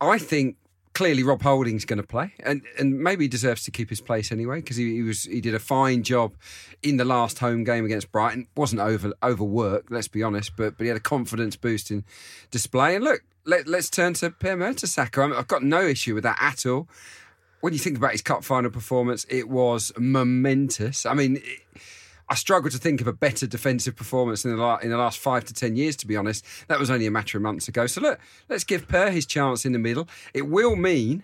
I 0.00 0.18
think 0.18 0.56
clearly 0.98 1.22
Rob 1.22 1.40
Holding's 1.42 1.84
going 1.84 2.00
to 2.00 2.06
play, 2.06 2.32
and 2.40 2.60
and 2.76 2.98
maybe 2.98 3.26
he 3.26 3.28
deserves 3.28 3.62
to 3.62 3.70
keep 3.70 3.88
his 3.88 4.00
place 4.00 4.32
anyway 4.32 4.56
because 4.56 4.76
he, 4.76 4.96
he, 4.96 5.02
was 5.02 5.22
he 5.22 5.40
did 5.40 5.54
a 5.54 5.60
fine 5.60 6.02
job 6.02 6.34
in 6.82 6.96
the 6.96 7.04
last 7.04 7.38
home 7.38 7.62
game 7.62 7.84
against 7.84 8.10
Brighton. 8.10 8.48
wasn't 8.56 8.80
over 8.80 9.12
overworked, 9.22 9.92
let's 9.92 10.08
be 10.08 10.24
honest, 10.24 10.56
but 10.56 10.76
but 10.76 10.82
he 10.82 10.88
had 10.88 10.96
a 10.96 11.00
confidence 11.00 11.54
boosting 11.54 12.04
display. 12.50 12.96
And 12.96 13.04
look, 13.04 13.20
let, 13.44 13.68
us 13.68 13.88
turn 13.88 14.14
to 14.14 14.30
Per 14.30 14.56
Mertesacker. 14.56 15.22
I 15.22 15.26
mean, 15.28 15.36
I've 15.36 15.46
got 15.46 15.62
no 15.62 15.82
issue 15.82 16.16
with 16.16 16.24
that 16.24 16.38
at 16.40 16.66
all. 16.66 16.88
When 17.60 17.72
you 17.72 17.78
think 17.78 17.96
about 17.96 18.10
his 18.10 18.22
cup 18.22 18.42
final 18.42 18.72
performance, 18.72 19.24
it 19.30 19.48
was 19.48 19.92
momentous. 19.96 21.06
I 21.06 21.14
mean. 21.14 21.36
It, 21.36 21.80
I 22.30 22.34
struggle 22.34 22.70
to 22.70 22.78
think 22.78 23.00
of 23.00 23.06
a 23.06 23.12
better 23.12 23.46
defensive 23.46 23.96
performance 23.96 24.44
in 24.44 24.50
the, 24.50 24.56
la- 24.56 24.76
in 24.78 24.90
the 24.90 24.98
last 24.98 25.18
five 25.18 25.44
to 25.46 25.54
ten 25.54 25.76
years, 25.76 25.96
to 25.96 26.06
be 26.06 26.16
honest. 26.16 26.44
That 26.68 26.78
was 26.78 26.90
only 26.90 27.06
a 27.06 27.10
matter 27.10 27.38
of 27.38 27.42
months 27.42 27.68
ago. 27.68 27.86
So 27.86 28.00
look, 28.00 28.20
let's 28.48 28.64
give 28.64 28.86
Per 28.86 29.10
his 29.10 29.26
chance 29.26 29.64
in 29.64 29.72
the 29.72 29.78
middle. 29.78 30.08
It 30.34 30.48
will 30.48 30.76
mean 30.76 31.22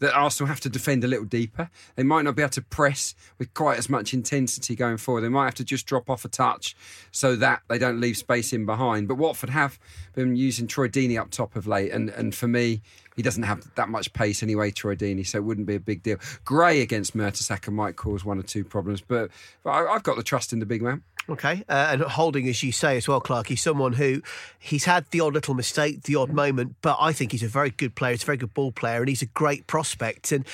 that 0.00 0.12
Arsenal 0.12 0.48
have 0.48 0.60
to 0.60 0.68
defend 0.68 1.04
a 1.04 1.06
little 1.06 1.24
deeper. 1.24 1.70
They 1.94 2.02
might 2.02 2.22
not 2.22 2.34
be 2.34 2.42
able 2.42 2.50
to 2.50 2.62
press 2.62 3.14
with 3.38 3.54
quite 3.54 3.78
as 3.78 3.88
much 3.88 4.12
intensity 4.12 4.74
going 4.74 4.96
forward. 4.96 5.22
They 5.22 5.28
might 5.28 5.44
have 5.44 5.54
to 5.54 5.64
just 5.64 5.86
drop 5.86 6.10
off 6.10 6.24
a 6.24 6.28
touch 6.28 6.76
so 7.10 7.36
that 7.36 7.62
they 7.68 7.78
don't 7.78 8.00
leave 8.00 8.16
space 8.16 8.52
in 8.52 8.66
behind. 8.66 9.06
But 9.08 9.14
Watford 9.14 9.50
have 9.50 9.78
been 10.14 10.34
using 10.36 10.66
Troy 10.66 10.88
Deeney 10.88 11.18
up 11.18 11.30
top 11.30 11.56
of 11.56 11.66
late, 11.66 11.92
and, 11.92 12.10
and 12.10 12.34
for 12.34 12.48
me, 12.48 12.82
he 13.16 13.22
doesn't 13.22 13.44
have 13.44 13.74
that 13.76 13.88
much 13.88 14.12
pace 14.12 14.42
anyway, 14.42 14.70
Troy 14.70 14.96
Deeney, 14.96 15.26
so 15.26 15.38
it 15.38 15.44
wouldn't 15.44 15.66
be 15.66 15.76
a 15.76 15.80
big 15.80 16.02
deal. 16.02 16.18
Gray 16.44 16.80
against 16.80 17.16
Mertesacker 17.16 17.72
might 17.72 17.96
cause 17.96 18.24
one 18.24 18.38
or 18.38 18.42
two 18.42 18.64
problems, 18.64 19.00
but, 19.00 19.30
but 19.62 19.70
I, 19.70 19.94
I've 19.94 20.02
got 20.02 20.16
the 20.16 20.22
trust 20.22 20.52
in 20.52 20.58
the 20.58 20.66
big 20.66 20.82
man. 20.82 21.02
Okay, 21.28 21.64
uh, 21.68 21.88
and 21.90 22.02
Holding, 22.02 22.48
as 22.48 22.62
you 22.62 22.70
say 22.70 22.98
as 22.98 23.08
well, 23.08 23.20
Clarke, 23.20 23.46
he's 23.48 23.62
someone 23.62 23.94
who 23.94 24.20
he's 24.58 24.84
had 24.84 25.06
the 25.10 25.20
odd 25.20 25.32
little 25.32 25.54
mistake, 25.54 26.02
the 26.02 26.16
odd 26.16 26.30
moment, 26.30 26.76
but 26.82 26.98
I 27.00 27.12
think 27.12 27.32
he's 27.32 27.42
a 27.42 27.48
very 27.48 27.70
good 27.70 27.94
player. 27.94 28.12
He's 28.12 28.22
a 28.22 28.26
very 28.26 28.36
good 28.36 28.52
ball 28.52 28.72
player, 28.72 29.00
and 29.00 29.08
he's 29.08 29.22
a 29.22 29.26
great 29.26 29.66
prospect. 29.66 30.32
And 30.32 30.44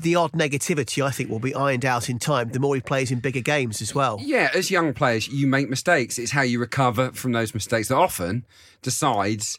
the 0.00 0.14
odd 0.14 0.32
negativity, 0.32 1.04
I 1.04 1.10
think, 1.10 1.28
will 1.28 1.38
be 1.38 1.54
ironed 1.54 1.84
out 1.84 2.08
in 2.08 2.18
time. 2.18 2.50
The 2.50 2.60
more 2.60 2.74
he 2.74 2.80
plays 2.80 3.10
in 3.10 3.20
bigger 3.20 3.40
games 3.40 3.82
as 3.82 3.94
well. 3.94 4.18
Yeah, 4.22 4.50
as 4.54 4.70
young 4.70 4.94
players, 4.94 5.28
you 5.28 5.46
make 5.46 5.68
mistakes. 5.68 6.18
It's 6.18 6.32
how 6.32 6.42
you 6.42 6.60
recover 6.60 7.12
from 7.12 7.32
those 7.32 7.52
mistakes 7.52 7.88
that 7.88 7.96
often 7.96 8.44
decides 8.82 9.58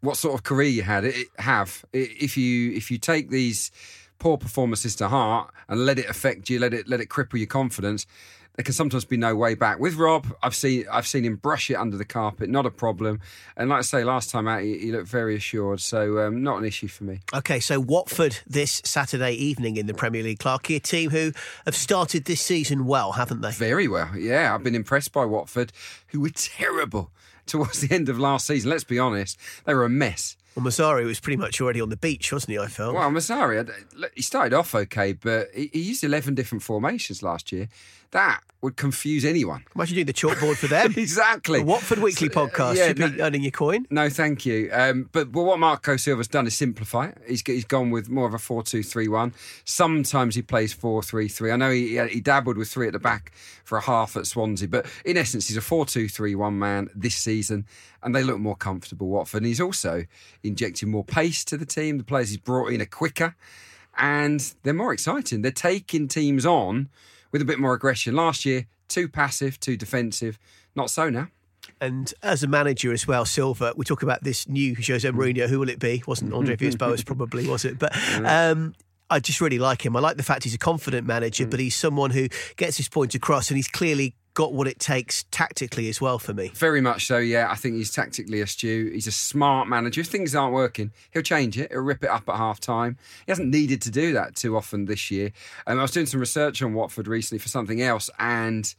what 0.00 0.16
sort 0.16 0.34
of 0.34 0.42
career 0.42 0.68
you 0.68 0.82
had 0.82 1.04
it, 1.04 1.26
have. 1.38 1.84
If 1.92 2.36
you 2.36 2.72
if 2.72 2.90
you 2.90 2.98
take 2.98 3.30
these 3.30 3.70
poor 4.18 4.38
performances 4.38 4.96
to 4.96 5.08
heart 5.08 5.52
and 5.68 5.84
let 5.84 5.98
it 5.98 6.08
affect 6.08 6.48
you, 6.50 6.58
let 6.58 6.74
it 6.74 6.88
let 6.88 7.00
it 7.00 7.08
cripple 7.08 7.38
your 7.38 7.46
confidence 7.46 8.06
there 8.56 8.64
can 8.64 8.72
sometimes 8.72 9.04
be 9.04 9.18
no 9.18 9.36
way 9.36 9.54
back. 9.54 9.78
With 9.78 9.96
Rob, 9.96 10.26
I've 10.42 10.54
seen 10.54 10.86
I've 10.90 11.06
seen 11.06 11.24
him 11.24 11.36
brush 11.36 11.70
it 11.70 11.74
under 11.74 11.96
the 11.96 12.04
carpet, 12.04 12.48
not 12.48 12.64
a 12.66 12.70
problem. 12.70 13.20
And 13.56 13.68
like 13.68 13.78
I 13.78 13.82
say, 13.82 14.02
last 14.02 14.30
time 14.30 14.48
out, 14.48 14.62
he, 14.62 14.78
he 14.78 14.92
looked 14.92 15.08
very 15.08 15.36
assured, 15.36 15.80
so 15.80 16.26
um, 16.26 16.42
not 16.42 16.58
an 16.58 16.64
issue 16.64 16.88
for 16.88 17.04
me. 17.04 17.20
Okay, 17.34 17.60
so 17.60 17.78
Watford 17.78 18.38
this 18.46 18.80
Saturday 18.84 19.32
evening 19.32 19.76
in 19.76 19.86
the 19.86 19.94
Premier 19.94 20.22
League, 20.22 20.38
Clarke, 20.38 20.70
a 20.70 20.78
team 20.78 21.10
who 21.10 21.32
have 21.66 21.76
started 21.76 22.24
this 22.24 22.40
season 22.40 22.86
well, 22.86 23.12
haven't 23.12 23.42
they? 23.42 23.52
Very 23.52 23.88
well, 23.88 24.16
yeah. 24.16 24.54
I've 24.54 24.64
been 24.64 24.74
impressed 24.74 25.12
by 25.12 25.26
Watford, 25.26 25.72
who 26.08 26.20
were 26.20 26.30
terrible 26.30 27.10
towards 27.46 27.80
the 27.80 27.94
end 27.94 28.08
of 28.08 28.18
last 28.18 28.46
season. 28.46 28.70
Let's 28.70 28.84
be 28.84 28.98
honest, 28.98 29.38
they 29.64 29.74
were 29.74 29.84
a 29.84 29.88
mess. 29.88 30.36
Well, 30.54 30.64
Mazzarri 30.64 31.04
was 31.04 31.20
pretty 31.20 31.36
much 31.36 31.60
already 31.60 31.82
on 31.82 31.90
the 31.90 31.98
beach, 31.98 32.32
wasn't 32.32 32.52
he? 32.52 32.58
I 32.58 32.66
felt. 32.68 32.94
Well, 32.94 33.10
Mazzarri, 33.10 33.70
he 34.14 34.22
started 34.22 34.54
off 34.54 34.74
okay, 34.74 35.12
but 35.12 35.48
he 35.54 35.68
used 35.72 36.02
11 36.02 36.34
different 36.34 36.62
formations 36.62 37.22
last 37.22 37.52
year. 37.52 37.68
That 38.16 38.40
would 38.62 38.78
confuse 38.78 39.26
anyone. 39.26 39.62
Imagine 39.74 39.96
doing 39.96 40.06
the 40.06 40.14
chalkboard 40.14 40.56
for 40.56 40.68
them. 40.68 40.94
exactly. 40.96 41.58
The 41.58 41.66
Watford 41.66 41.98
Weekly 41.98 42.30
podcast. 42.30 42.70
Uh, 42.70 42.72
yeah, 42.72 42.86
Should 42.86 42.98
no, 42.98 43.10
be 43.10 43.20
earning 43.20 43.42
your 43.42 43.50
coin. 43.50 43.86
No, 43.90 44.08
thank 44.08 44.46
you. 44.46 44.70
Um, 44.72 45.10
but, 45.12 45.30
but 45.30 45.42
what 45.42 45.58
Marco 45.58 45.98
Silva's 45.98 46.26
done 46.26 46.46
is 46.46 46.56
simplify 46.56 47.08
it. 47.08 47.18
He's, 47.28 47.42
he's 47.42 47.66
gone 47.66 47.90
with 47.90 48.08
more 48.08 48.26
of 48.26 48.32
a 48.32 48.38
4 48.38 48.62
2 48.62 48.82
3 48.82 49.08
1. 49.08 49.34
Sometimes 49.66 50.34
he 50.34 50.40
plays 50.40 50.72
4 50.72 51.02
3 51.02 51.28
3. 51.28 51.52
I 51.52 51.56
know 51.56 51.70
he, 51.70 52.02
he 52.08 52.22
dabbled 52.22 52.56
with 52.56 52.70
three 52.70 52.86
at 52.86 52.94
the 52.94 52.98
back 52.98 53.32
for 53.64 53.76
a 53.76 53.82
half 53.82 54.16
at 54.16 54.26
Swansea, 54.26 54.66
but 54.66 54.86
in 55.04 55.18
essence, 55.18 55.48
he's 55.48 55.58
a 55.58 55.60
4 55.60 55.84
2 55.84 56.08
3 56.08 56.34
1 56.34 56.58
man 56.58 56.88
this 56.94 57.16
season, 57.16 57.66
and 58.02 58.14
they 58.14 58.22
look 58.22 58.38
more 58.38 58.56
comfortable, 58.56 59.08
Watford. 59.08 59.42
And 59.42 59.46
he's 59.46 59.60
also 59.60 60.06
injecting 60.42 60.90
more 60.90 61.04
pace 61.04 61.44
to 61.44 61.58
the 61.58 61.66
team. 61.66 61.98
The 61.98 62.04
players 62.04 62.30
he's 62.30 62.38
brought 62.38 62.72
in 62.72 62.80
are 62.80 62.86
quicker, 62.86 63.36
and 63.98 64.54
they're 64.62 64.72
more 64.72 64.94
exciting. 64.94 65.42
They're 65.42 65.52
taking 65.52 66.08
teams 66.08 66.46
on 66.46 66.88
with 67.32 67.42
a 67.42 67.44
bit 67.44 67.58
more 67.58 67.74
aggression. 67.74 68.14
Last 68.14 68.44
year, 68.44 68.66
too 68.88 69.08
passive, 69.08 69.58
too 69.60 69.76
defensive. 69.76 70.38
Not 70.74 70.90
so 70.90 71.10
now. 71.10 71.28
And 71.80 72.12
as 72.22 72.42
a 72.42 72.46
manager 72.46 72.92
as 72.92 73.06
well, 73.06 73.24
Silva, 73.24 73.74
we 73.76 73.84
talk 73.84 74.02
about 74.02 74.22
this 74.22 74.48
new 74.48 74.74
Jose 74.74 75.08
Mourinho. 75.08 75.48
Who 75.48 75.58
will 75.58 75.68
it 75.68 75.78
be? 75.78 76.02
Wasn't 76.06 76.32
Andre 76.32 76.56
Villas-Boas 76.58 77.04
probably, 77.04 77.46
was 77.46 77.64
it? 77.64 77.78
But 77.78 77.94
um, 78.24 78.74
I 79.10 79.20
just 79.20 79.40
really 79.40 79.58
like 79.58 79.84
him. 79.84 79.96
I 79.96 80.00
like 80.00 80.16
the 80.16 80.22
fact 80.22 80.44
he's 80.44 80.54
a 80.54 80.58
confident 80.58 81.06
manager, 81.06 81.46
mm. 81.46 81.50
but 81.50 81.60
he's 81.60 81.76
someone 81.76 82.10
who 82.10 82.28
gets 82.56 82.76
his 82.76 82.88
point 82.88 83.14
across 83.14 83.50
and 83.50 83.56
he's 83.56 83.68
clearly 83.68 84.14
got 84.36 84.52
what 84.52 84.68
it 84.68 84.78
takes 84.78 85.24
tactically 85.30 85.88
as 85.88 85.98
well 85.98 86.18
for 86.18 86.34
me. 86.34 86.48
Very 86.54 86.82
much 86.82 87.06
so, 87.06 87.16
yeah. 87.16 87.50
I 87.50 87.54
think 87.54 87.74
he's 87.76 87.90
tactically 87.90 88.42
astute. 88.42 88.92
He's 88.92 89.06
a 89.06 89.12
smart 89.12 89.66
manager. 89.66 90.02
If 90.02 90.08
things 90.08 90.34
aren't 90.34 90.52
working, 90.52 90.92
he'll 91.10 91.22
change 91.22 91.58
it. 91.58 91.72
He'll 91.72 91.80
rip 91.80 92.04
it 92.04 92.10
up 92.10 92.28
at 92.28 92.36
half 92.36 92.60
time. 92.60 92.98
He 93.24 93.32
hasn't 93.32 93.48
needed 93.48 93.80
to 93.82 93.90
do 93.90 94.12
that 94.12 94.36
too 94.36 94.54
often 94.54 94.84
this 94.84 95.10
year. 95.10 95.32
Um, 95.66 95.78
I 95.78 95.82
was 95.82 95.90
doing 95.90 96.04
some 96.04 96.20
research 96.20 96.62
on 96.62 96.74
Watford 96.74 97.08
recently 97.08 97.38
for 97.38 97.48
something 97.48 97.80
else, 97.80 98.10
and 98.18 98.72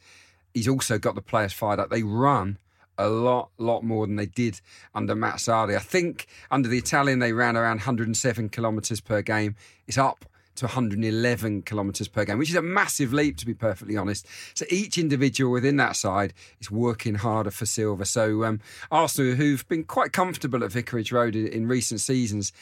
he's 0.54 0.68
also 0.68 0.96
got 0.96 1.16
the 1.16 1.22
players 1.22 1.52
fired 1.52 1.80
up. 1.80 1.90
They 1.90 2.04
run 2.04 2.58
a 2.96 3.08
lot, 3.08 3.50
lot 3.58 3.82
more 3.82 4.06
than 4.06 4.14
they 4.14 4.26
did 4.26 4.60
under 4.94 5.16
Mazzarri. 5.16 5.74
I 5.74 5.80
think 5.80 6.28
under 6.52 6.68
the 6.68 6.78
Italian 6.78 7.18
they 7.18 7.32
ran 7.32 7.56
around 7.56 7.78
107 7.78 8.48
kilometres 8.50 9.00
per 9.00 9.22
game. 9.22 9.56
It's 9.88 9.98
up 9.98 10.24
to 10.58 10.66
111 10.66 11.62
kilometres 11.62 12.08
per 12.08 12.24
game, 12.24 12.38
which 12.38 12.50
is 12.50 12.56
a 12.56 12.62
massive 12.62 13.12
leap, 13.12 13.36
to 13.38 13.46
be 13.46 13.54
perfectly 13.54 13.96
honest. 13.96 14.26
So 14.54 14.64
each 14.70 14.98
individual 14.98 15.52
within 15.52 15.76
that 15.76 15.96
side 15.96 16.34
is 16.60 16.70
working 16.70 17.16
harder 17.16 17.50
for 17.50 17.66
Silva. 17.66 18.04
So 18.04 18.44
um, 18.44 18.60
Arsenal, 18.90 19.34
who've 19.34 19.66
been 19.68 19.84
quite 19.84 20.12
comfortable 20.12 20.64
at 20.64 20.72
Vicarage 20.72 21.12
Road 21.12 21.34
in, 21.34 21.46
in 21.48 21.66
recent 21.66 22.00
seasons, 22.00 22.52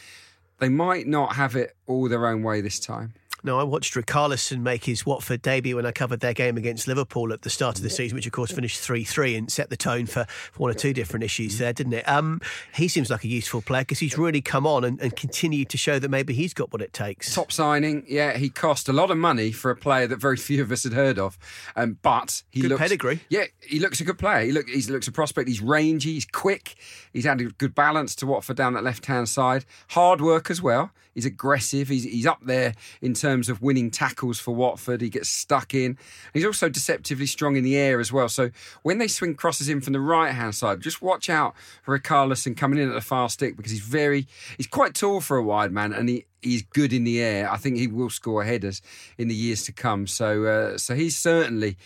they 0.59 0.69
might 0.69 1.07
not 1.07 1.35
have 1.37 1.55
it 1.55 1.77
all 1.87 2.09
their 2.09 2.27
own 2.27 2.43
way 2.43 2.61
this 2.61 2.81
time. 2.81 3.13
No, 3.43 3.61
I 3.61 3.63
watched 3.63 3.95
Richarlison 3.95 4.61
make 4.61 4.85
his 4.85 5.05
Watford 5.05 5.43
debut 5.43 5.77
when 5.77 5.87
I 5.87 5.93
covered 5.93 6.21
their 6.21 6.33
game 6.33 6.57
against 6.57 6.89
Liverpool 6.89 7.33
at 7.33 7.43
the 7.43 7.51
start 7.51 7.77
of 7.77 7.83
the 7.83 7.91
season, 7.91 8.17
which 8.17 8.27
of 8.27 8.33
course 8.33 8.51
finished 8.51 8.81
3 8.81 9.05
3 9.05 9.37
and 9.37 9.51
set 9.51 9.71
the 9.71 9.77
tone 9.77 10.07
for, 10.07 10.25
for, 10.25 10.59
one 10.59 10.71
or 10.71 10.75
two 10.75 10.93
different 10.93 11.25
issues 11.25 11.59
there, 11.59 11.73
didn't 11.73 11.93
it? 11.93 12.09
Um, 12.09 12.41
he 12.75 12.89
seems 12.89 13.11
like 13.11 13.25
a 13.25 13.29
useful 13.29 13.63
player 13.63 13.83
because 13.83 13.99
he's 13.99 14.19
really 14.19 14.41
come 14.41 14.67
on 14.67 14.85
and, 14.85 15.01
and 15.01 15.15
continued 15.15 15.69
to 15.71 15.77
show 15.77 15.99
that 15.99 16.09
maybe 16.09 16.35
he's 16.35 16.55
got 16.55 16.73
what 16.73 16.83
it 16.83 16.93
takes. 16.93 17.35
Top 17.35 17.53
signing, 17.53 18.05
yeah, 18.09 18.37
he 18.37 18.49
cost 18.49 18.89
a 18.89 18.93
lot 18.93 19.11
of 19.11 19.19
money 19.19 19.53
for 19.53 19.71
a 19.71 19.77
player 19.77 20.07
that 20.07 20.17
very 20.17 20.37
few 20.37 20.63
of 20.63 20.73
us 20.73 20.85
had 20.85 20.93
heard 20.93 21.19
of, 21.19 21.39
um, 21.77 21.99
but 22.03 22.43
he 22.51 22.63
good 22.63 22.71
looks. 22.71 22.81
pedigree. 22.81 23.21
Yeah, 23.29 23.45
he 23.61 23.79
looks 23.79 24.01
a 24.01 24.05
good 24.05 24.19
player. 24.19 24.47
He, 24.47 24.53
look, 24.53 24.69
he 24.69 24.81
looks 24.83 25.09
a 25.09 25.13
prospect. 25.13 25.49
He's 25.49 25.61
rangy, 25.61 26.15
he's 26.15 26.27
quick, 26.27 26.77
he's 27.13 27.25
had 27.25 27.41
a 27.41 27.45
good 27.45 27.75
balance 27.75 28.15
to 28.17 28.27
Watford 28.27 28.57
down 28.57 28.73
that 28.75 28.85
left 28.85 29.07
hand 29.07 29.29
side. 29.29 29.65
Hard 29.91 30.21
work 30.21 30.51
as 30.51 30.63
well. 30.63 30.91
He's 31.17 31.25
aggressive. 31.25 31.89
He's, 31.89 32.05
he's 32.05 32.27
up 32.27 32.41
there 32.43 32.75
in 33.01 33.15
terms 33.15 33.49
of 33.49 33.63
winning 33.63 33.91
tackles 33.91 34.39
for 34.39 34.55
Watford. 34.55 35.01
He 35.01 35.09
gets 35.09 35.31
stuck 35.31 35.73
in. 35.73 35.97
He's 36.35 36.45
also 36.45 36.69
deceptively 36.69 37.25
strong 37.25 37.57
in 37.57 37.65
the 37.65 37.75
air 37.75 38.01
as 38.01 38.13
well. 38.13 38.29
So 38.29 38.51
when 38.83 38.99
they 38.99 39.09
swing 39.09 39.35
crosses 39.35 39.71
in 39.71 39.81
from 39.81 39.95
the 39.95 40.01
right 40.01 40.35
hand 40.35 40.55
side, 40.55 40.83
just 40.83 41.01
watch 41.01 41.31
out 41.31 41.55
for 41.83 41.99
Richarlison 41.99 42.55
coming 42.55 42.79
in 42.79 42.91
at 42.91 42.95
the 42.95 43.01
far 43.01 43.31
stick 43.31 43.57
because 43.57 43.73
he's 43.73 43.81
very, 43.81 44.27
he's 44.59 44.67
quite 44.67 44.95
tall 44.95 45.23
for 45.23 45.39
a 45.39 45.43
wide 45.43 45.73
man 45.73 45.95
and 45.95 46.11
he, 46.11 46.27
he's 46.43 46.61
good 46.61 46.93
in 46.93 47.05
the 47.05 47.19
air. 47.19 47.51
I 47.51 47.57
think 47.57 47.79
he 47.79 47.87
will 47.87 48.11
score 48.11 48.45
headers 48.45 48.83
in 49.17 49.29
the 49.29 49.35
years 49.35 49.65
to 49.65 49.73
come. 49.73 50.07
So, 50.07 50.45
uh, 50.45 50.77
so 50.77 50.95
he's 50.95 51.17
certainly 51.17 51.79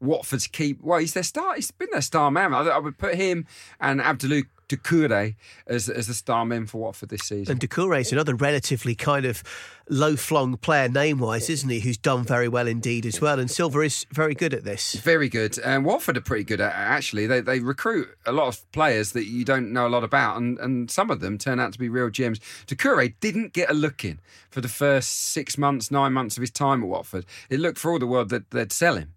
Watford's 0.00 0.46
keep. 0.46 0.80
Well, 0.80 1.00
he's 1.00 1.14
their 1.14 1.24
star. 1.24 1.56
He's 1.56 1.72
been 1.72 1.88
their 1.90 2.02
star 2.02 2.30
man. 2.30 2.54
I, 2.54 2.60
I 2.60 2.78
would 2.78 2.98
put 2.98 3.16
him 3.16 3.46
and 3.80 4.00
Abdullah 4.00 4.42
Doucouré 4.68 5.36
as, 5.66 5.88
as 5.88 6.08
the 6.08 6.14
star 6.14 6.44
men 6.44 6.66
for 6.66 6.78
Watford 6.78 7.08
this 7.08 7.22
season. 7.22 7.52
And 7.52 7.60
Doucouré 7.60 8.00
is 8.00 8.12
another 8.12 8.34
relatively 8.34 8.94
kind 8.94 9.24
of 9.24 9.42
low 9.88 10.16
flung 10.16 10.56
player 10.56 10.88
name 10.88 11.18
wise, 11.18 11.48
isn't 11.48 11.68
he? 11.68 11.80
Who's 11.80 11.96
done 11.96 12.24
very 12.24 12.48
well 12.48 12.66
indeed 12.66 13.06
as 13.06 13.20
well. 13.20 13.38
And 13.38 13.48
Silva 13.48 13.80
is 13.80 14.06
very 14.10 14.34
good 14.34 14.52
at 14.52 14.64
this. 14.64 14.94
Very 14.94 15.28
good. 15.28 15.58
And 15.60 15.84
Watford 15.84 16.16
are 16.16 16.22
pretty 16.22 16.42
good 16.42 16.60
at 16.60 16.70
it, 16.70 16.74
actually. 16.74 17.26
They, 17.26 17.40
they 17.40 17.60
recruit 17.60 18.08
a 18.26 18.32
lot 18.32 18.48
of 18.48 18.72
players 18.72 19.12
that 19.12 19.26
you 19.26 19.44
don't 19.44 19.72
know 19.72 19.86
a 19.86 19.88
lot 19.90 20.02
about, 20.02 20.36
and, 20.36 20.58
and 20.58 20.90
some 20.90 21.10
of 21.10 21.20
them 21.20 21.38
turn 21.38 21.60
out 21.60 21.72
to 21.72 21.78
be 21.78 21.88
real 21.88 22.10
gems. 22.10 22.40
Doucouré 22.66 23.14
didn't 23.20 23.52
get 23.52 23.70
a 23.70 23.74
look 23.74 24.04
in 24.04 24.18
for 24.50 24.60
the 24.60 24.68
first 24.68 25.12
six 25.12 25.56
months, 25.56 25.90
nine 25.90 26.12
months 26.12 26.36
of 26.36 26.40
his 26.40 26.50
time 26.50 26.82
at 26.82 26.88
Watford. 26.88 27.24
It 27.50 27.60
looked 27.60 27.78
for 27.78 27.92
all 27.92 27.98
the 28.00 28.06
world 28.06 28.30
that 28.30 28.50
they'd 28.50 28.72
sell 28.72 28.96
him. 28.96 29.12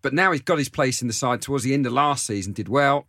But 0.00 0.14
now 0.14 0.32
he's 0.32 0.42
got 0.42 0.58
his 0.58 0.68
place 0.68 1.02
in 1.02 1.08
the 1.08 1.14
side 1.14 1.42
towards 1.42 1.64
the 1.64 1.74
end 1.74 1.86
of 1.86 1.92
last 1.92 2.26
season, 2.26 2.52
did 2.52 2.68
well 2.68 3.06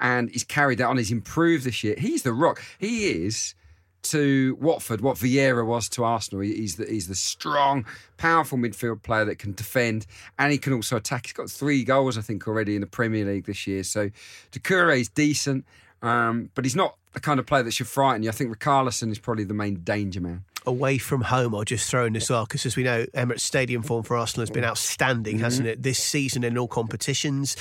and 0.00 0.30
he's 0.30 0.44
carried 0.44 0.78
that 0.78 0.86
on. 0.86 0.96
He's 0.96 1.12
improved 1.12 1.64
this 1.64 1.84
year. 1.84 1.94
He's 1.96 2.22
the 2.22 2.32
rock. 2.32 2.62
He 2.78 3.10
is 3.24 3.54
to 4.02 4.56
Watford 4.60 5.02
what 5.02 5.16
Vieira 5.18 5.64
was 5.64 5.88
to 5.90 6.04
Arsenal. 6.04 6.40
He's 6.40 6.76
the, 6.76 6.86
he's 6.86 7.06
the 7.06 7.14
strong, 7.14 7.84
powerful 8.16 8.58
midfield 8.58 9.02
player 9.02 9.26
that 9.26 9.38
can 9.38 9.52
defend 9.52 10.06
and 10.38 10.50
he 10.52 10.58
can 10.58 10.72
also 10.72 10.96
attack. 10.96 11.26
He's 11.26 11.32
got 11.34 11.50
three 11.50 11.84
goals, 11.84 12.16
I 12.16 12.22
think, 12.22 12.48
already 12.48 12.74
in 12.74 12.80
the 12.80 12.86
Premier 12.86 13.24
League 13.26 13.44
this 13.44 13.66
year. 13.66 13.84
So 13.84 14.10
Doucouré 14.52 15.00
is 15.00 15.08
decent, 15.08 15.66
um, 16.02 16.50
but 16.54 16.64
he's 16.64 16.76
not 16.76 16.96
the 17.12 17.20
kind 17.20 17.38
of 17.38 17.46
player 17.46 17.62
that 17.62 17.72
should 17.72 17.88
frighten 17.88 18.22
you. 18.22 18.30
I 18.30 18.32
think 18.32 18.56
Richarlison 18.56 19.10
is 19.10 19.18
probably 19.18 19.44
the 19.44 19.54
main 19.54 19.82
danger 19.82 20.20
man 20.20 20.44
away 20.66 20.98
from 20.98 21.22
home, 21.22 21.54
I'll 21.54 21.64
just 21.64 21.90
throw 21.90 22.04
in 22.04 22.14
as 22.16 22.28
well, 22.28 22.44
because 22.44 22.66
as 22.66 22.76
we 22.76 22.82
know, 22.82 23.06
Emirates 23.14 23.40
Stadium 23.40 23.82
form 23.82 24.02
for 24.02 24.14
Arsenal 24.16 24.42
has 24.42 24.50
been 24.50 24.62
outstanding, 24.62 25.36
mm-hmm. 25.36 25.44
hasn't 25.44 25.66
it, 25.66 25.82
this 25.82 25.98
season 25.98 26.44
in 26.44 26.58
all 26.58 26.68
competitions 26.68 27.56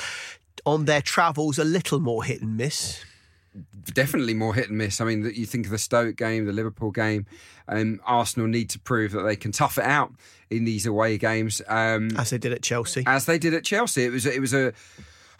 on 0.66 0.86
their 0.86 1.02
travels 1.02 1.60
a 1.60 1.64
little 1.64 2.00
more 2.00 2.24
hit 2.24 2.42
and 2.42 2.58
miss? 2.58 3.04
Definitely 3.94 4.36
more 4.36 4.54
hit 4.54 4.70
and 4.70 4.78
miss. 4.78 5.02
I 5.02 5.06
mean, 5.06 5.32
you 5.34 5.46
think 5.46 5.66
of 5.66 5.72
the 5.72 5.78
Stoke 5.78 6.16
game, 6.16 6.46
the 6.46 6.54
Liverpool 6.54 6.92
game. 6.92 7.26
Um, 7.68 8.00
Arsenal 8.06 8.48
need 8.48 8.70
to 8.72 8.80
prove 8.80 9.12
that 9.14 9.24
they 9.24 9.36
can 9.36 9.52
tough 9.52 9.78
it 9.78 9.84
out 9.84 10.14
in 10.50 10.66
these 10.66 10.86
away 10.86 11.18
games, 11.18 11.62
um, 11.68 12.10
as 12.18 12.30
they 12.30 12.38
did 12.38 12.54
at 12.54 12.62
Chelsea. 12.62 13.04
As 13.06 13.26
they 13.26 13.38
did 13.38 13.54
at 13.54 13.64
Chelsea, 13.64 14.04
it 14.04 14.12
was 14.12 14.26
it 14.26 14.42
was 14.42 14.54
a 14.54 14.74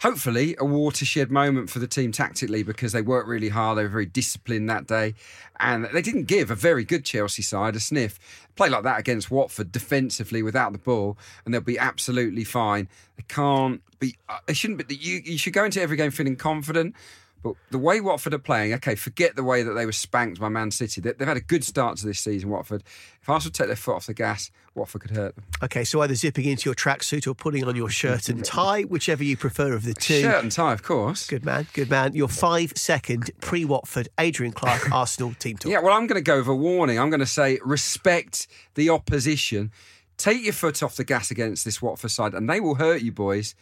hopefully 0.00 0.56
a 0.58 0.64
watershed 0.64 1.30
moment 1.30 1.70
for 1.70 1.78
the 1.78 1.86
team 1.86 2.10
tactically 2.12 2.62
because 2.62 2.92
they 2.92 3.02
worked 3.02 3.28
really 3.28 3.50
hard. 3.50 3.78
They 3.78 3.82
were 3.82 3.88
very 3.88 4.06
disciplined 4.06 4.68
that 4.68 4.86
day, 4.86 5.14
and 5.58 5.86
they 5.86 6.02
didn't 6.02 6.24
give 6.24 6.50
a 6.50 6.54
very 6.54 6.84
good 6.84 7.04
Chelsea 7.04 7.42
side 7.42 7.76
a 7.76 7.80
sniff. 7.80 8.46
Play 8.56 8.68
like 8.68 8.82
that 8.84 8.98
against 8.98 9.30
Watford 9.30 9.72
defensively 9.72 10.42
without 10.42 10.72
the 10.72 10.78
ball, 10.78 11.16
and 11.44 11.54
they'll 11.54 11.60
be 11.60 11.78
absolutely 11.78 12.44
fine. 12.44 12.88
They 13.16 13.24
can't 13.28 13.82
be. 13.98 14.16
Uh, 14.28 14.38
it 14.48 14.56
shouldn't 14.56 14.86
be. 14.86 14.94
You, 14.94 15.20
you 15.24 15.38
should 15.38 15.52
go 15.52 15.64
into 15.64 15.80
every 15.80 15.96
game 15.96 16.10
feeling 16.10 16.36
confident. 16.36 16.94
But 17.42 17.54
the 17.70 17.78
way 17.78 18.00
Watford 18.00 18.34
are 18.34 18.38
playing, 18.38 18.74
okay, 18.74 18.94
forget 18.94 19.34
the 19.34 19.42
way 19.44 19.62
that 19.62 19.72
they 19.72 19.86
were 19.86 19.92
spanked 19.92 20.38
by 20.40 20.48
Man 20.50 20.70
City. 20.70 21.00
They- 21.00 21.12
They've 21.12 21.26
had 21.28 21.36
a 21.36 21.40
good 21.40 21.64
start 21.64 21.96
to 21.98 22.06
this 22.06 22.20
season, 22.20 22.50
Watford. 22.50 22.82
If 23.22 23.28
Arsenal 23.28 23.52
take 23.52 23.66
their 23.68 23.76
foot 23.76 23.96
off 23.96 24.06
the 24.06 24.14
gas, 24.14 24.50
Watford 24.74 25.00
could 25.02 25.10
hurt 25.12 25.34
them. 25.36 25.44
Okay, 25.62 25.84
so 25.84 26.00
either 26.02 26.14
zipping 26.14 26.44
into 26.44 26.68
your 26.68 26.74
tracksuit 26.74 27.26
or 27.26 27.34
putting 27.34 27.64
on 27.64 27.76
your 27.76 27.88
shirt 27.88 28.28
and 28.28 28.44
tie, 28.44 28.82
whichever 28.82 29.24
you 29.24 29.36
prefer 29.36 29.72
of 29.72 29.84
the 29.84 29.94
two. 29.94 30.20
Shirt 30.20 30.42
and 30.42 30.52
tie, 30.52 30.72
of 30.72 30.82
course. 30.82 31.26
Good 31.26 31.44
man, 31.44 31.66
good 31.72 31.88
man. 31.90 32.14
Your 32.14 32.28
five 32.28 32.72
second 32.76 33.30
pre 33.40 33.64
Watford 33.64 34.08
Adrian 34.18 34.52
Clarke 34.52 34.90
Arsenal 34.92 35.34
team 35.38 35.56
talk. 35.56 35.72
Yeah, 35.72 35.80
well, 35.80 35.94
I'm 35.94 36.06
going 36.06 36.22
to 36.22 36.26
go 36.26 36.38
with 36.38 36.48
a 36.48 36.54
warning. 36.54 36.98
I'm 36.98 37.10
going 37.10 37.20
to 37.20 37.26
say 37.26 37.58
respect 37.64 38.46
the 38.74 38.90
opposition. 38.90 39.70
Take 40.16 40.44
your 40.44 40.52
foot 40.52 40.82
off 40.82 40.96
the 40.96 41.04
gas 41.04 41.30
against 41.30 41.64
this 41.64 41.80
Watford 41.80 42.10
side, 42.10 42.34
and 42.34 42.48
they 42.48 42.60
will 42.60 42.74
hurt 42.74 43.00
you, 43.02 43.12
boys. 43.12 43.54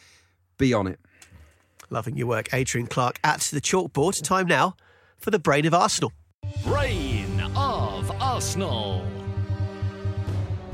Be 0.59 0.75
on 0.75 0.89
it. 0.89 0.99
Loving 1.91 2.17
your 2.17 2.27
work, 2.27 2.53
Adrian 2.53 2.87
Clarke 2.87 3.19
at 3.25 3.41
the 3.41 3.61
chalkboard. 3.61 4.23
Time 4.23 4.47
now 4.47 4.77
for 5.19 5.31
the 5.31 5.39
brain 5.39 5.67
of 5.67 5.75
Arsenal. 5.75 6.13
Brain 6.65 7.41
of 7.57 8.11
Arsenal. 8.21 9.07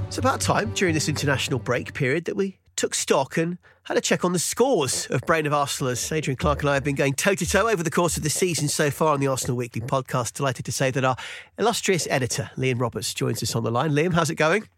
It's 0.07 0.19
about 0.19 0.41
time 0.41 0.73
during 0.75 0.95
this 0.95 1.09
international 1.09 1.59
break 1.59 1.95
period 1.95 2.25
that 2.27 2.37
we 2.37 2.59
took 2.77 2.95
stock 2.95 3.37
and 3.37 3.59
had 3.85 3.97
a 3.97 4.01
check 4.01 4.25
on 4.25 4.33
the 4.33 4.39
scores 4.39 5.07
of 5.11 5.21
Brain 5.23 5.47
of 5.47 5.53
Arsenal 5.53 5.91
as 5.91 6.11
Adrian 6.11 6.37
Clarke 6.37 6.63
and 6.63 6.71
I 6.71 6.75
have 6.75 6.85
been 6.85 6.95
going 6.95 7.15
toe 7.15 7.35
to 7.35 7.47
toe 7.47 7.69
over 7.69 7.83
the 7.83 7.91
course 7.91 8.17
of 8.17 8.23
the 8.23 8.31
season 8.31 8.69
so 8.69 8.91
far 8.91 9.13
on 9.15 9.21
the 9.21 9.27
Arsenal 9.27 9.57
Weekly 9.57 9.83
podcast. 9.83 10.35
Delighted 10.35 10.65
to 10.65 10.73
say 10.73 10.91
that 10.91 11.05
our 11.05 11.17
illustrious 11.59 12.07
editor, 12.11 12.51
Liam 12.57 12.81
Roberts, 12.81 13.13
joins 13.13 13.43
us 13.43 13.55
on 13.55 13.63
the 13.63 13.71
line. 13.71 13.91
Liam, 13.91 14.15
how's 14.15 14.31
it 14.31 14.37
going? 14.37 14.69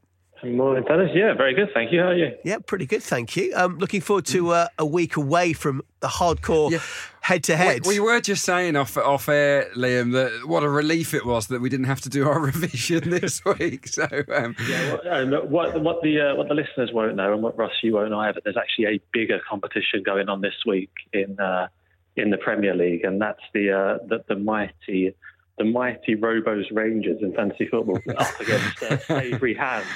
Morning, 0.44 0.84
fellas. 0.86 1.10
Yeah, 1.14 1.32
very 1.34 1.54
good. 1.54 1.68
Thank 1.72 1.92
you. 1.92 2.00
How 2.00 2.08
are 2.08 2.14
you? 2.14 2.36
Yeah, 2.44 2.58
pretty 2.58 2.86
good, 2.86 3.02
thank 3.02 3.36
you. 3.36 3.52
Um, 3.56 3.78
looking 3.78 4.00
forward 4.02 4.26
to 4.26 4.50
uh, 4.50 4.68
a 4.78 4.84
week 4.84 5.16
away 5.16 5.54
from 5.54 5.82
the 6.00 6.08
hardcore 6.08 6.78
head 7.20 7.42
to 7.44 7.56
head. 7.56 7.86
We, 7.86 7.98
we 7.98 8.06
were 8.06 8.20
just 8.20 8.44
saying 8.44 8.76
off 8.76 8.96
off 8.98 9.28
air, 9.28 9.68
Liam, 9.74 10.12
that 10.12 10.46
what 10.46 10.62
a 10.62 10.68
relief 10.68 11.14
it 11.14 11.24
was 11.24 11.46
that 11.48 11.60
we 11.60 11.70
didn't 11.70 11.86
have 11.86 12.02
to 12.02 12.10
do 12.10 12.28
our 12.28 12.38
revision 12.52 13.08
this 13.08 13.44
week. 13.44 13.88
So 13.88 14.06
um, 14.34 14.54
Yeah, 14.68 14.92
what, 14.92 15.06
um, 15.06 15.50
what, 15.50 15.80
what 15.80 16.02
the 16.02 16.20
uh, 16.20 16.34
what 16.36 16.48
the 16.48 16.54
listeners 16.54 16.90
won't 16.92 17.16
know, 17.16 17.32
and 17.32 17.42
what 17.42 17.56
Russ 17.56 17.72
you 17.82 17.94
won't 17.94 18.10
know 18.10 18.20
either, 18.20 18.40
there's 18.44 18.58
actually 18.58 18.86
a 18.86 19.00
bigger 19.12 19.40
competition 19.48 20.02
going 20.04 20.28
on 20.28 20.42
this 20.42 20.54
week 20.66 20.90
in 21.12 21.40
uh, 21.40 21.68
in 22.14 22.30
the 22.30 22.38
Premier 22.38 22.74
League, 22.74 23.04
and 23.04 23.20
that's 23.20 23.42
the 23.54 23.72
uh, 23.72 24.06
the, 24.06 24.22
the 24.28 24.36
mighty 24.36 25.14
the 25.58 25.64
mighty 25.64 26.16
Robos 26.16 26.64
Rangers 26.70 27.22
in 27.22 27.32
fantasy 27.32 27.66
football 27.66 27.96
up 28.18 28.40
against 28.40 28.82
uh, 28.82 28.98
Savoury 28.98 29.54
Hand, 29.54 29.86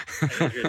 Adrian, 0.41 0.67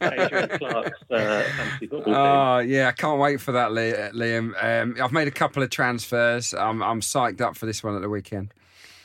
Adrian 0.00 0.58
Clarke's 0.58 1.02
uh, 1.10 1.42
fantasy 1.56 1.86
football 1.86 2.04
team. 2.04 2.14
Oh 2.14 2.58
yeah, 2.58 2.88
I 2.88 2.92
can't 2.92 3.18
wait 3.18 3.40
for 3.40 3.52
that, 3.52 3.70
Liam. 3.70 4.52
Um, 4.62 4.96
I've 5.02 5.12
made 5.12 5.28
a 5.28 5.32
couple 5.32 5.62
of 5.62 5.70
transfers. 5.70 6.52
I'm 6.52 6.82
I'm 6.82 7.00
psyched 7.00 7.40
up 7.40 7.56
for 7.56 7.66
this 7.66 7.82
one 7.82 7.96
at 7.96 8.02
the 8.02 8.08
weekend. 8.08 8.52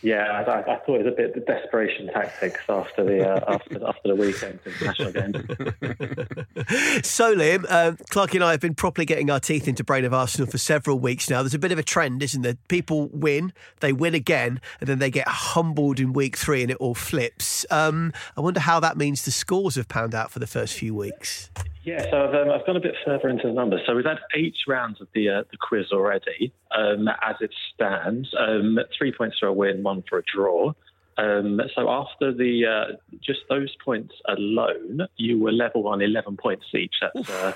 Yeah, 0.04 0.44
I, 0.48 0.62
I 0.62 0.80
thought 0.80 0.96
it 0.96 1.06
was 1.06 1.14
a 1.14 1.16
bit 1.16 1.38
of 1.38 1.46
desperation 1.46 2.08
tactics 2.08 2.62
after 2.68 3.04
the 3.04 3.28
uh, 3.28 3.44
after 3.54 3.86
after 3.86 4.08
the 4.08 4.16
weekend 4.16 4.60
international 4.66 5.12
games. 5.12 5.36
So, 7.04 7.36
Liam, 7.36 7.66
uh, 7.70 7.94
Clarke 8.10 8.36
and 8.36 8.44
I 8.44 8.52
have 8.52 8.62
been 8.62 8.76
properly 8.76 9.06
getting 9.06 9.30
our 9.30 9.40
teeth 9.40 9.68
into 9.68 9.84
Brain 9.84 10.06
of 10.06 10.14
Arsenal 10.14 10.50
for 10.50 10.58
several 10.58 11.00
weeks 11.00 11.30
now. 11.30 11.42
There's 11.42 11.54
a 11.54 11.60
bit 11.60 11.72
of 11.72 11.80
a 11.80 11.84
trend, 11.84 12.24
isn't 12.24 12.42
there? 12.42 12.56
People 12.68 13.10
win, 13.10 13.52
they 13.82 13.92
win 13.92 14.14
again, 14.16 14.62
and 14.80 14.88
then 14.88 15.00
they 15.00 15.12
get 15.12 15.28
humbled 15.28 16.00
in 16.00 16.14
week 16.14 16.38
three 16.38 16.62
and 16.62 16.72
it 16.72 16.78
all 16.78 16.96
flips. 16.96 17.66
Um, 17.70 18.14
I 18.38 18.42
wonder 18.42 18.62
how 18.62 18.80
that 18.80 18.98
means 18.98 19.26
the 19.26 19.32
scores 19.32 19.76
have 19.76 19.88
panned 19.88 20.16
out 20.16 20.32
for 20.32 20.40
the 20.40 20.48
first 20.48 20.76
few 20.76 20.96
weeks. 20.96 21.50
Yeah, 21.84 22.04
so 22.12 22.28
I've, 22.28 22.36
um, 22.36 22.52
I've 22.52 22.65
gone 22.65 22.78
a 22.78 22.82
bit 22.82 22.96
further 23.04 23.28
into 23.28 23.48
the 23.48 23.54
numbers. 23.54 23.82
So 23.88 23.96
we've 23.96 24.06
had 24.06 24.20
eight 24.36 24.56
rounds 24.67 25.02
of 25.02 25.08
the 25.13 25.30
uh, 25.30 25.44
the 25.50 25.58
quiz 25.58 25.91
already. 25.91 26.54
Um, 26.78 27.08
as 27.08 27.36
it 27.41 27.52
stands, 27.74 28.30
um, 28.38 28.78
three 28.96 29.12
points 29.12 29.39
for 29.39 29.48
a 29.48 29.54
win, 29.54 29.82
one 29.82 30.04
for 30.08 30.20
a 30.20 30.24
draw. 30.24 30.74
Um, 31.17 31.60
so 31.76 31.89
after 31.89 32.34
the 32.34 32.65
uh, 32.65 33.17
just 33.20 33.41
those 33.50 33.76
points 33.84 34.13
alone, 34.28 35.08
you 35.17 35.39
were 35.39 35.52
level 35.52 35.88
on 35.88 36.02
11 36.02 36.38
points 36.38 36.65
each. 36.74 36.96
That's 37.02 37.30
uh, 37.30 37.54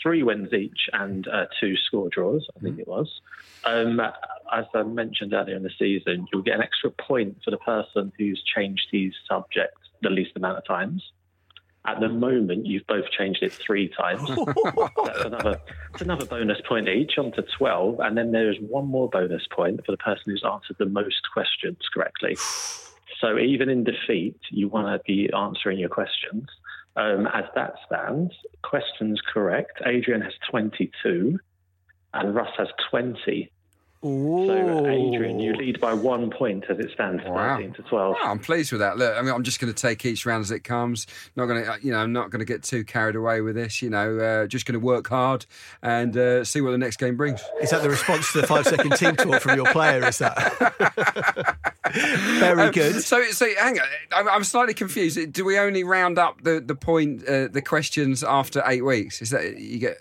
three 0.00 0.22
wins 0.22 0.52
each 0.52 0.88
and 0.92 1.26
uh, 1.28 1.46
two 1.60 1.76
score 1.76 2.08
draws, 2.08 2.46
I 2.56 2.60
think 2.60 2.78
it 2.78 2.86
was. 2.88 3.20
Um, 3.64 4.00
as 4.00 4.64
I 4.74 4.82
mentioned 4.84 5.34
earlier 5.34 5.56
in 5.56 5.62
the 5.62 5.70
season, 5.78 6.26
you'll 6.32 6.42
get 6.42 6.54
an 6.54 6.62
extra 6.62 6.90
point 6.90 7.38
for 7.44 7.50
the 7.50 7.58
person 7.58 8.12
who's 8.16 8.42
changed 8.42 8.86
these 8.92 9.12
subjects 9.28 9.80
the 10.02 10.10
least 10.10 10.32
amount 10.36 10.58
of 10.58 10.64
times. 10.66 11.02
At 11.86 12.00
the 12.00 12.08
moment, 12.08 12.66
you've 12.66 12.86
both 12.86 13.10
changed 13.16 13.42
it 13.42 13.52
three 13.52 13.88
times. 13.88 14.28
that's 15.04 15.24
another 15.24 15.60
that's 15.92 16.02
another 16.02 16.26
bonus 16.26 16.60
point 16.68 16.88
each, 16.88 17.16
on 17.16 17.32
to 17.32 17.44
12. 17.56 18.00
And 18.00 18.18
then 18.18 18.32
there 18.32 18.50
is 18.50 18.56
one 18.60 18.86
more 18.86 19.08
bonus 19.08 19.46
point 19.50 19.84
for 19.86 19.92
the 19.92 19.98
person 19.98 20.24
who's 20.26 20.44
answered 20.44 20.76
the 20.78 20.86
most 20.86 21.22
questions 21.32 21.78
correctly. 21.94 22.36
So 23.20 23.38
even 23.38 23.68
in 23.68 23.84
defeat, 23.84 24.38
you 24.50 24.68
want 24.68 24.88
to 24.88 25.00
be 25.06 25.30
answering 25.32 25.78
your 25.78 25.88
questions. 25.88 26.48
Um, 26.96 27.26
as 27.32 27.44
that 27.54 27.74
stands, 27.86 28.32
questions 28.62 29.20
correct. 29.32 29.80
Adrian 29.84 30.22
has 30.22 30.32
22 30.50 31.38
and 32.14 32.34
Russ 32.34 32.50
has 32.58 32.68
20. 32.90 33.50
So, 34.06 34.86
Adrian, 34.86 35.40
you 35.40 35.52
lead 35.54 35.80
by 35.80 35.92
one 35.92 36.30
point 36.30 36.64
as 36.68 36.78
it 36.78 36.90
stands, 36.94 37.22
Wow. 37.24 37.56
13 37.56 37.72
to 37.74 37.82
12. 37.82 38.16
Oh, 38.20 38.26
I'm 38.26 38.38
pleased 38.38 38.70
with 38.72 38.80
that. 38.80 38.96
Look, 38.98 39.16
I 39.16 39.22
mean, 39.22 39.32
I'm 39.34 39.42
just 39.42 39.60
going 39.60 39.72
to 39.72 39.80
take 39.80 40.04
each 40.04 40.24
round 40.24 40.42
as 40.42 40.50
it 40.50 40.60
comes. 40.60 41.06
Not 41.34 41.46
going 41.46 41.64
to, 41.64 41.78
you 41.82 41.92
know, 41.92 41.98
I'm 41.98 42.12
not 42.12 42.30
going 42.30 42.38
to 42.40 42.44
get 42.44 42.62
too 42.62 42.84
carried 42.84 43.16
away 43.16 43.40
with 43.40 43.56
this. 43.56 43.82
You 43.82 43.90
know, 43.90 44.16
uh, 44.18 44.46
just 44.46 44.64
going 44.66 44.78
to 44.78 44.84
work 44.84 45.08
hard 45.08 45.46
and 45.82 46.16
uh, 46.16 46.44
see 46.44 46.60
what 46.60 46.70
the 46.70 46.78
next 46.78 46.98
game 46.98 47.16
brings. 47.16 47.40
Is 47.60 47.70
that 47.70 47.82
the 47.82 47.90
response 47.90 48.30
to 48.32 48.40
the 48.42 48.46
five 48.46 48.66
second 48.66 48.92
team 48.96 49.16
talk 49.16 49.42
from 49.42 49.56
your 49.56 49.66
player? 49.72 50.06
Is 50.06 50.18
that 50.18 50.36
very 51.94 52.62
Um, 52.62 52.70
good? 52.72 53.02
So, 53.02 53.22
so 53.30 53.46
hang 53.58 53.78
on. 53.80 53.86
I'm, 54.12 54.28
I'm 54.28 54.44
slightly 54.44 54.74
confused. 54.74 55.32
Do 55.32 55.44
we 55.44 55.58
only 55.58 55.84
round 55.84 56.18
up 56.18 56.42
the 56.42 56.60
the 56.60 56.74
point, 56.74 57.26
uh, 57.26 57.48
the 57.48 57.62
questions 57.62 58.22
after 58.22 58.62
eight 58.66 58.84
weeks? 58.84 59.22
Is 59.22 59.30
that 59.30 59.58
you 59.58 59.78
get 59.78 59.98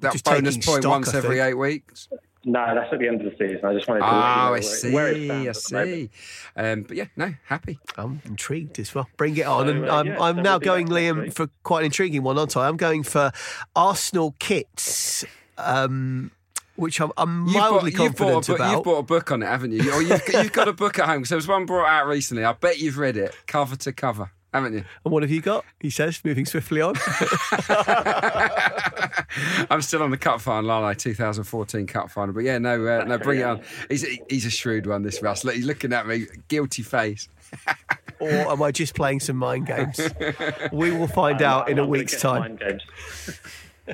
that 0.00 0.12
Just 0.12 0.24
bonus 0.24 0.56
point 0.56 0.82
stock, 0.82 0.90
once 0.90 1.14
every 1.14 1.40
eight 1.40 1.54
weeks? 1.54 2.08
No, 2.44 2.74
that's 2.74 2.92
at 2.92 2.98
the 2.98 3.06
end 3.06 3.20
of 3.24 3.30
the 3.30 3.36
season. 3.38 3.64
I 3.64 3.72
just 3.72 3.86
wanted 3.86 4.02
Oh, 4.02 4.10
to 4.10 4.12
let 4.16 4.20
you 4.20 4.34
know 4.34 4.46
I 4.46 4.50
where, 4.50 4.62
see. 4.62 4.92
where 4.92 5.08
it 5.08 5.30
I 5.30 5.52
stands 5.52 5.64
at 5.64 5.70
the 5.70 5.76
moment. 5.86 6.10
see. 6.10 6.10
Um, 6.56 6.82
but 6.82 6.96
yeah, 6.96 7.04
no, 7.16 7.34
happy. 7.46 7.78
I'm 7.96 8.20
intrigued 8.24 8.78
as 8.80 8.94
well. 8.94 9.08
Bring 9.16 9.36
it 9.36 9.46
on. 9.46 9.66
So, 9.66 9.72
and 9.72 9.88
uh, 9.88 9.94
I'm, 9.96 10.06
yeah, 10.06 10.20
I'm 10.20 10.36
so 10.36 10.42
now 10.42 10.58
going, 10.58 10.86
back 10.86 10.96
Liam, 10.96 11.32
for 11.32 11.48
quite 11.62 11.80
an 11.80 11.84
intriguing 11.86 12.22
one, 12.24 12.38
aren't 12.38 12.56
I? 12.56 12.66
I'm 12.66 12.76
going 12.76 13.04
for 13.04 13.30
Arsenal 13.76 14.34
kits. 14.40 15.24
Um, 15.58 16.32
which 16.74 17.00
I'm, 17.00 17.12
I'm 17.16 17.40
mildly 17.52 17.90
bought, 17.92 18.02
you've 18.02 18.16
bought, 18.16 18.32
confident 18.32 18.48
a 18.48 18.52
book, 18.52 18.58
about. 18.58 18.72
you've 18.72 18.84
bought 18.84 18.98
a 18.98 19.02
book 19.02 19.30
on 19.30 19.42
it, 19.42 19.46
haven't 19.46 19.72
you? 19.72 19.92
Or 19.92 20.02
you've, 20.02 20.22
you've 20.32 20.52
got 20.52 20.66
a 20.68 20.72
book 20.72 20.98
at 20.98 21.06
home. 21.08 21.24
So 21.24 21.34
there's 21.34 21.46
one 21.46 21.66
brought 21.66 21.86
out 21.86 22.06
recently. 22.08 22.44
I 22.44 22.54
bet 22.54 22.78
you've 22.80 22.98
read 22.98 23.16
it, 23.16 23.36
cover 23.46 23.76
to 23.76 23.92
cover, 23.92 24.32
haven't 24.52 24.74
you? 24.74 24.84
And 25.04 25.12
what 25.12 25.22
have 25.22 25.30
you 25.30 25.40
got? 25.40 25.64
He 25.80 25.90
says, 25.90 26.20
moving 26.24 26.46
swiftly 26.46 26.80
on. 26.80 26.94
I'm 29.70 29.82
still 29.82 30.02
on 30.02 30.10
the 30.10 30.18
cup 30.18 30.40
final, 30.40 30.70
aren't 30.70 30.86
I? 30.86 30.94
2014 30.94 31.86
cup 31.86 32.10
final. 32.10 32.34
But 32.34 32.44
yeah, 32.44 32.58
no, 32.58 32.86
uh, 32.86 33.04
no, 33.04 33.18
bring 33.18 33.40
it 33.40 33.44
on. 33.44 33.62
He's 33.88 34.06
he's 34.28 34.46
a 34.46 34.50
shrewd 34.50 34.86
one, 34.86 35.02
this 35.02 35.22
Russ. 35.22 35.44
Look, 35.44 35.54
he's 35.54 35.66
looking 35.66 35.92
at 35.92 36.06
me, 36.06 36.26
guilty 36.48 36.82
face. 36.82 37.28
or 38.18 38.30
am 38.30 38.62
I 38.62 38.70
just 38.70 38.94
playing 38.94 39.20
some 39.20 39.36
mind 39.36 39.66
games? 39.66 40.00
We 40.72 40.90
will 40.90 41.08
find 41.08 41.42
out 41.42 41.68
in 41.68 41.78
a 41.78 41.86
week's 41.86 42.20
time. 42.20 42.58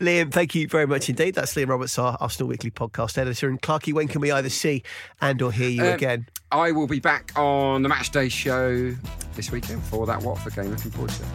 Liam, 0.00 0.32
thank 0.32 0.54
you 0.54 0.68
very 0.68 0.86
much 0.86 1.08
indeed. 1.08 1.34
That's 1.34 1.54
Liam 1.54 1.68
Roberts, 1.68 1.98
our 1.98 2.16
Arsenal 2.20 2.48
Weekly 2.48 2.70
podcast 2.70 3.18
editor. 3.18 3.48
And 3.48 3.60
Clarky, 3.60 3.92
when 3.92 4.08
can 4.08 4.20
we 4.20 4.30
either 4.30 4.48
see 4.50 4.82
and 5.20 5.40
or 5.42 5.50
hear 5.52 5.68
you 5.68 5.82
Um, 5.84 5.94
again? 5.94 6.28
I 6.52 6.70
will 6.72 6.86
be 6.86 7.00
back 7.00 7.32
on 7.36 7.82
the 7.82 7.88
match 7.88 8.10
day 8.12 8.28
show 8.28 8.94
this 9.34 9.50
weekend 9.50 9.82
for 9.82 10.06
that 10.06 10.22
Watford 10.22 10.54
game. 10.54 10.70
Looking 10.70 10.90
forward 10.92 11.10
to 11.10 11.22
it. 11.22 11.28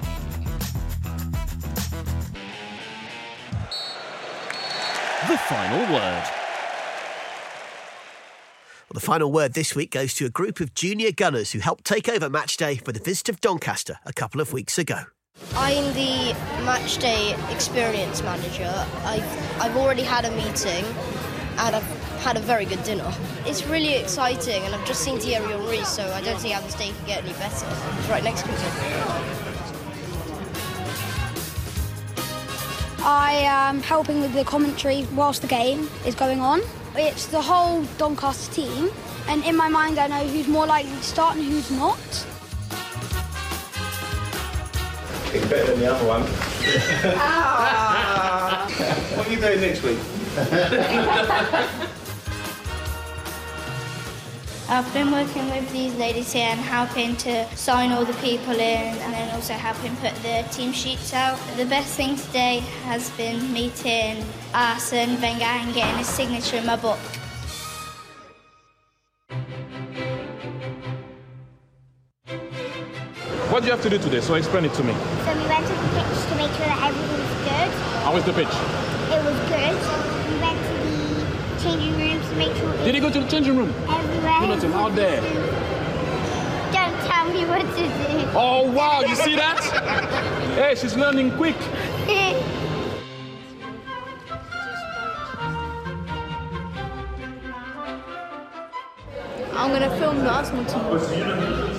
The 5.27 5.37
final 5.37 5.79
word. 5.93 6.23
Well, 8.87 8.95
the 8.95 8.99
final 8.99 9.31
word 9.31 9.53
this 9.53 9.75
week 9.75 9.91
goes 9.91 10.13
to 10.15 10.25
a 10.25 10.29
group 10.29 10.59
of 10.59 10.73
junior 10.73 11.11
gunners 11.11 11.51
who 11.51 11.59
helped 11.59 11.85
take 11.85 12.09
over 12.09 12.29
match 12.29 12.57
day 12.57 12.75
for 12.75 12.91
the 12.91 12.99
visit 12.99 13.29
of 13.29 13.39
Doncaster 13.39 13.99
a 14.05 14.11
couple 14.13 14.41
of 14.41 14.51
weeks 14.51 14.77
ago. 14.77 15.03
I'm 15.55 15.93
the 15.93 16.33
match 16.65 16.97
day 16.97 17.35
experience 17.49 18.23
manager. 18.23 18.73
I've, 19.03 19.61
I've 19.61 19.75
already 19.77 20.03
had 20.03 20.25
a 20.25 20.31
meeting 20.31 20.85
and 21.57 21.75
I've 21.75 21.83
had 22.21 22.37
a 22.37 22.39
very 22.39 22.65
good 22.65 22.83
dinner. 22.83 23.11
It's 23.45 23.65
really 23.65 23.95
exciting 23.95 24.63
and 24.63 24.73
I've 24.73 24.85
just 24.87 25.01
seen 25.01 25.19
Thierry 25.19 25.45
Henry, 25.45 25.83
so 25.83 26.03
I 26.13 26.21
don't 26.21 26.39
see 26.39 26.49
how 26.49 26.61
this 26.61 26.75
day 26.75 26.91
can 26.91 27.05
get 27.05 27.23
any 27.23 27.33
better. 27.33 27.67
It's 27.99 28.09
right 28.09 28.23
next 28.23 28.43
to 28.43 28.47
me. 28.47 28.53
I 33.03 33.33
am 33.45 33.81
helping 33.81 34.21
with 34.21 34.33
the 34.33 34.43
commentary 34.43 35.07
whilst 35.15 35.41
the 35.41 35.47
game 35.47 35.89
is 36.05 36.15
going 36.15 36.39
on. 36.39 36.61
It's 36.95 37.25
the 37.25 37.41
whole 37.41 37.83
Doncaster 37.97 38.53
team, 38.53 38.91
and 39.27 39.43
in 39.43 39.55
my 39.55 39.69
mind, 39.69 39.97
I 39.97 40.07
know 40.07 40.27
who's 40.27 40.47
more 40.47 40.67
likely 40.67 40.91
to 40.91 41.03
start 41.03 41.35
and 41.35 41.45
who's 41.45 41.71
not. 41.71 41.97
It's 45.33 45.45
better 45.47 45.71
than 45.71 45.79
the 45.79 45.93
other 45.93 46.05
one. 46.05 46.23
Ah. 47.15 48.67
what 49.15 49.27
are 49.27 49.31
you 49.31 49.39
doing 49.39 49.61
next 49.61 49.81
week? 49.81 49.97
I've 54.67 54.93
been 54.93 55.11
working 55.11 55.49
with 55.49 55.71
these 55.71 55.95
ladies 55.95 56.33
here 56.33 56.47
and 56.47 56.59
helping 56.59 57.15
to 57.17 57.45
sign 57.55 57.91
all 57.91 58.03
the 58.03 58.13
people 58.15 58.53
in 58.53 58.59
and 58.59 59.13
then 59.13 59.33
also 59.33 59.53
helping 59.53 59.95
put 59.97 60.13
the 60.15 60.45
team 60.51 60.73
sheets 60.73 61.13
out. 61.13 61.39
The 61.55 61.65
best 61.65 61.95
thing 61.95 62.17
today 62.17 62.59
has 62.83 63.09
been 63.11 63.53
meeting 63.53 64.25
Arsene 64.53 65.19
Wenger 65.21 65.43
and 65.43 65.73
getting 65.73 65.97
his 65.97 66.07
signature 66.07 66.57
in 66.57 66.65
my 66.65 66.75
book. 66.75 66.99
What 73.51 73.63
do 73.63 73.65
you 73.65 73.73
have 73.73 73.81
to 73.81 73.89
do 73.89 73.97
today? 73.97 74.21
So 74.21 74.35
explain 74.35 74.63
it 74.63 74.73
to 74.75 74.83
me. 74.83 74.93
So 75.31 75.37
we 75.37 75.47
went 75.47 75.65
to 75.65 75.71
the 75.71 75.79
pitch 75.95 76.27
to 76.27 76.35
make 76.35 76.51
sure 76.57 76.65
that 76.65 76.91
everything 76.91 77.19
was 77.23 77.31
good. 77.47 77.71
How 78.03 78.13
was 78.13 78.25
the 78.25 78.33
pitch? 78.33 78.51
It 78.51 79.23
was 79.23 79.39
good. 79.47 79.75
We 80.27 80.35
went 80.43 80.59
to 80.67 80.73
the 80.75 81.63
changing 81.63 81.95
rooms 81.97 82.27
to 82.27 82.35
make 82.35 82.53
sure. 82.57 82.73
Did 82.83 82.95
you 82.95 82.99
go 83.01 83.09
to 83.09 83.19
the 83.21 83.27
changing 83.29 83.55
room? 83.55 83.73
Everywhere. 83.87 84.41
Jonathan, 84.41 84.73
out 84.73 84.93
there. 84.93 85.21
Don't 86.73 86.97
tell 87.07 87.29
me 87.31 87.45
what 87.45 87.61
to 87.61 87.83
do. 87.83 88.29
Oh 88.35 88.69
wow, 88.73 89.03
you 89.07 89.15
see 89.15 89.35
that? 89.37 89.61
hey, 90.55 90.75
she's 90.75 90.97
learning 90.97 91.31
quick. 91.37 91.55
I'm 99.53 99.69
going 99.69 99.81
to 99.81 99.95
film 99.97 100.17
the 100.17 100.29
Arsenal 100.29 100.65
team. 100.65 101.70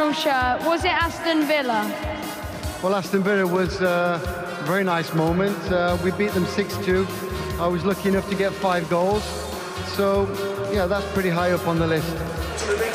An 0.00 0.08
Arsenal 0.08 0.12
shirt? 0.12 0.66
Was 0.66 0.84
it 0.84 0.92
Aston 0.92 1.46
Villa? 1.46 1.84
Well, 2.82 2.94
Aston 2.94 3.22
Villa 3.22 3.46
was 3.46 3.80
uh, 3.80 4.20
a 4.60 4.64
very 4.64 4.84
nice 4.84 5.12
moment. 5.14 5.56
Uh, 5.70 5.98
we 6.02 6.10
beat 6.12 6.32
them 6.32 6.44
6-2. 6.44 7.60
I 7.60 7.66
was 7.66 7.84
lucky 7.84 8.08
enough 8.08 8.28
to 8.30 8.36
get 8.36 8.52
five 8.52 8.88
goals. 8.88 9.22
So, 9.96 10.26
yeah, 10.72 10.86
that's 10.86 11.06
pretty 11.12 11.28
high 11.28 11.52
up 11.52 11.66
on 11.66 11.78
the 11.78 11.86
list. 11.86 12.10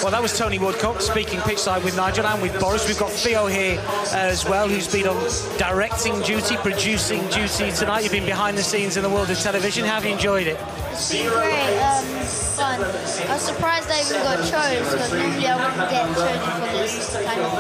Well, 0.02 0.12
that 0.12 0.22
was 0.22 0.38
Tony 0.38 0.60
Woodcock 0.60 1.02
speaking 1.02 1.40
pitchside 1.42 1.84
with 1.84 1.96
Nigel 1.96 2.26
and 2.26 2.42
with 2.42 2.60
Boris. 2.60 2.88
We've 2.88 3.00
got 3.00 3.12
Theo 3.12 3.48
here 3.48 3.80
as 4.12 4.46
well, 4.46 4.68
who's 4.68 4.92
been 4.92 5.08
on 5.08 5.18
directing 5.58 6.20
duty, 6.22 6.58
producing 6.58 7.28
duty 7.30 7.72
tonight. 7.72 8.04
You've 8.04 8.12
been 8.12 8.26
behind 8.26 8.58
the 8.58 8.64
scenes 8.64 8.98
in 8.98 9.04
the 9.04 9.10
world 9.10 9.30
of 9.30 9.40
television. 9.40 9.86
How 9.86 9.96
have 9.96 10.06
you 10.06 10.12
enjoyed 10.12 10.48
it? 10.48 10.60
It's 10.92 11.12
been 11.12 11.30
great, 11.30 11.80
um, 11.80 12.45
fun. 12.56 12.80
I 12.82 13.34
was 13.34 13.42
surprised 13.42 13.92
I 13.92 14.00
even 14.00 14.24
got 14.24 14.40
chose 14.48 14.88
because 14.92 15.12
normally 15.12 15.48
I 15.48 15.56
wouldn't 15.60 15.92
get 15.92 16.08
chosen 16.16 16.52
for 16.56 16.72
this 16.72 17.12
kind 17.12 17.42
of 17.42 17.52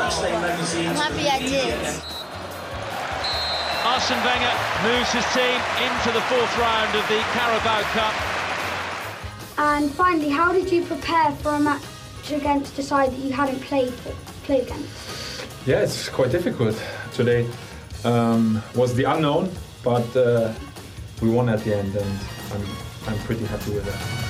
thing. 0.71 0.88
I'm 0.88 0.95
happy 0.95 1.27
I 1.27 1.39
did. 1.39 1.75
Arsene 3.86 4.23
Wenger 4.23 4.55
moves 4.88 5.12
his 5.12 5.25
team 5.36 5.60
into 5.84 6.10
the 6.15 6.23
fourth 6.31 6.58
round 6.58 6.95
of 6.95 7.05
the 7.08 7.19
Carabao 7.36 7.81
Cup. 7.93 8.15
And 9.58 9.91
finally, 9.91 10.29
how 10.29 10.51
did 10.51 10.71
you 10.71 10.84
prepare 10.84 11.31
for 11.31 11.53
a 11.53 11.60
match 11.60 11.84
against 12.31 12.79
a 12.79 12.84
side 12.84 13.12
that 13.12 13.19
you 13.19 13.31
hadn't 13.31 13.60
played 13.62 13.93
played 14.43 14.63
against? 14.63 15.45
Yeah, 15.65 15.79
it's 15.79 16.10
quite 16.10 16.31
difficult. 16.31 16.81
Today 17.13 17.47
um, 18.03 18.62
was 18.75 18.95
the 18.95 19.03
unknown, 19.03 19.51
but 19.84 20.15
uh, 20.15 20.53
we 21.21 21.29
won 21.29 21.49
at 21.49 21.63
the 21.63 21.77
end, 21.77 21.95
and 21.95 22.19
I'm, 22.53 22.65
I'm 23.08 23.19
pretty 23.19 23.45
happy 23.45 23.71
with 23.71 23.86
that. 23.86 24.24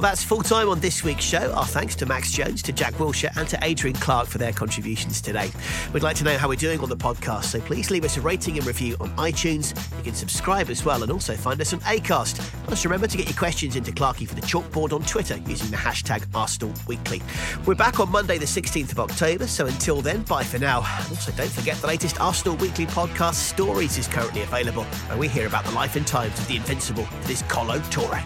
Well, 0.00 0.08
that's 0.08 0.24
full 0.24 0.40
time 0.40 0.70
on 0.70 0.80
this 0.80 1.04
week's 1.04 1.26
show. 1.26 1.52
Our 1.52 1.66
thanks 1.66 1.94
to 1.96 2.06
Max 2.06 2.32
Jones, 2.32 2.62
to 2.62 2.72
Jack 2.72 2.94
Wilshere, 2.94 3.36
and 3.36 3.46
to 3.50 3.58
Adrian 3.60 3.94
Clarke 3.96 4.28
for 4.28 4.38
their 4.38 4.50
contributions 4.50 5.20
today. 5.20 5.50
We'd 5.92 6.02
like 6.02 6.16
to 6.16 6.24
know 6.24 6.38
how 6.38 6.48
we're 6.48 6.54
doing 6.54 6.80
on 6.80 6.88
the 6.88 6.96
podcast, 6.96 7.44
so 7.44 7.60
please 7.60 7.90
leave 7.90 8.06
us 8.06 8.16
a 8.16 8.22
rating 8.22 8.56
and 8.56 8.66
review 8.66 8.96
on 8.98 9.10
iTunes. 9.16 9.76
You 9.98 10.04
can 10.04 10.14
subscribe 10.14 10.70
as 10.70 10.86
well 10.86 11.02
and 11.02 11.12
also 11.12 11.34
find 11.34 11.60
us 11.60 11.74
on 11.74 11.80
Acast. 11.80 12.38
Plus, 12.64 12.82
remember 12.86 13.08
to 13.08 13.16
get 13.18 13.28
your 13.28 13.36
questions 13.36 13.76
into 13.76 13.92
Clarky 13.92 14.26
for 14.26 14.34
the 14.34 14.40
chalkboard 14.40 14.94
on 14.94 15.02
Twitter 15.02 15.36
using 15.46 15.70
the 15.70 15.76
hashtag 15.76 16.24
Arsenal 16.34 16.72
Weekly. 16.86 17.20
We're 17.66 17.74
back 17.74 18.00
on 18.00 18.10
Monday, 18.10 18.38
the 18.38 18.46
16th 18.46 18.92
of 18.92 19.00
October, 19.00 19.46
so 19.46 19.66
until 19.66 20.00
then, 20.00 20.22
bye 20.22 20.44
for 20.44 20.58
now. 20.58 20.78
And 20.78 21.08
also, 21.10 21.30
don't 21.32 21.52
forget 21.52 21.76
the 21.76 21.88
latest 21.88 22.18
Arsenal 22.22 22.56
Weekly 22.56 22.86
podcast, 22.86 23.34
Stories, 23.34 23.98
is 23.98 24.08
currently 24.08 24.40
available, 24.40 24.84
where 24.84 25.18
we 25.18 25.28
hear 25.28 25.46
about 25.46 25.66
the 25.66 25.72
life 25.72 25.94
and 25.96 26.06
times 26.06 26.38
of 26.38 26.48
the 26.48 26.56
invincible 26.56 27.06
this 27.24 27.42
Kolo 27.42 27.80
Touré. 27.90 28.24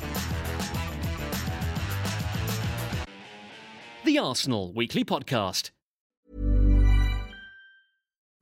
The 4.05 4.19
Arsenal 4.19 4.71
Weekly 4.75 5.03
Podcast. 5.03 5.71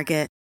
Target. 0.00 0.39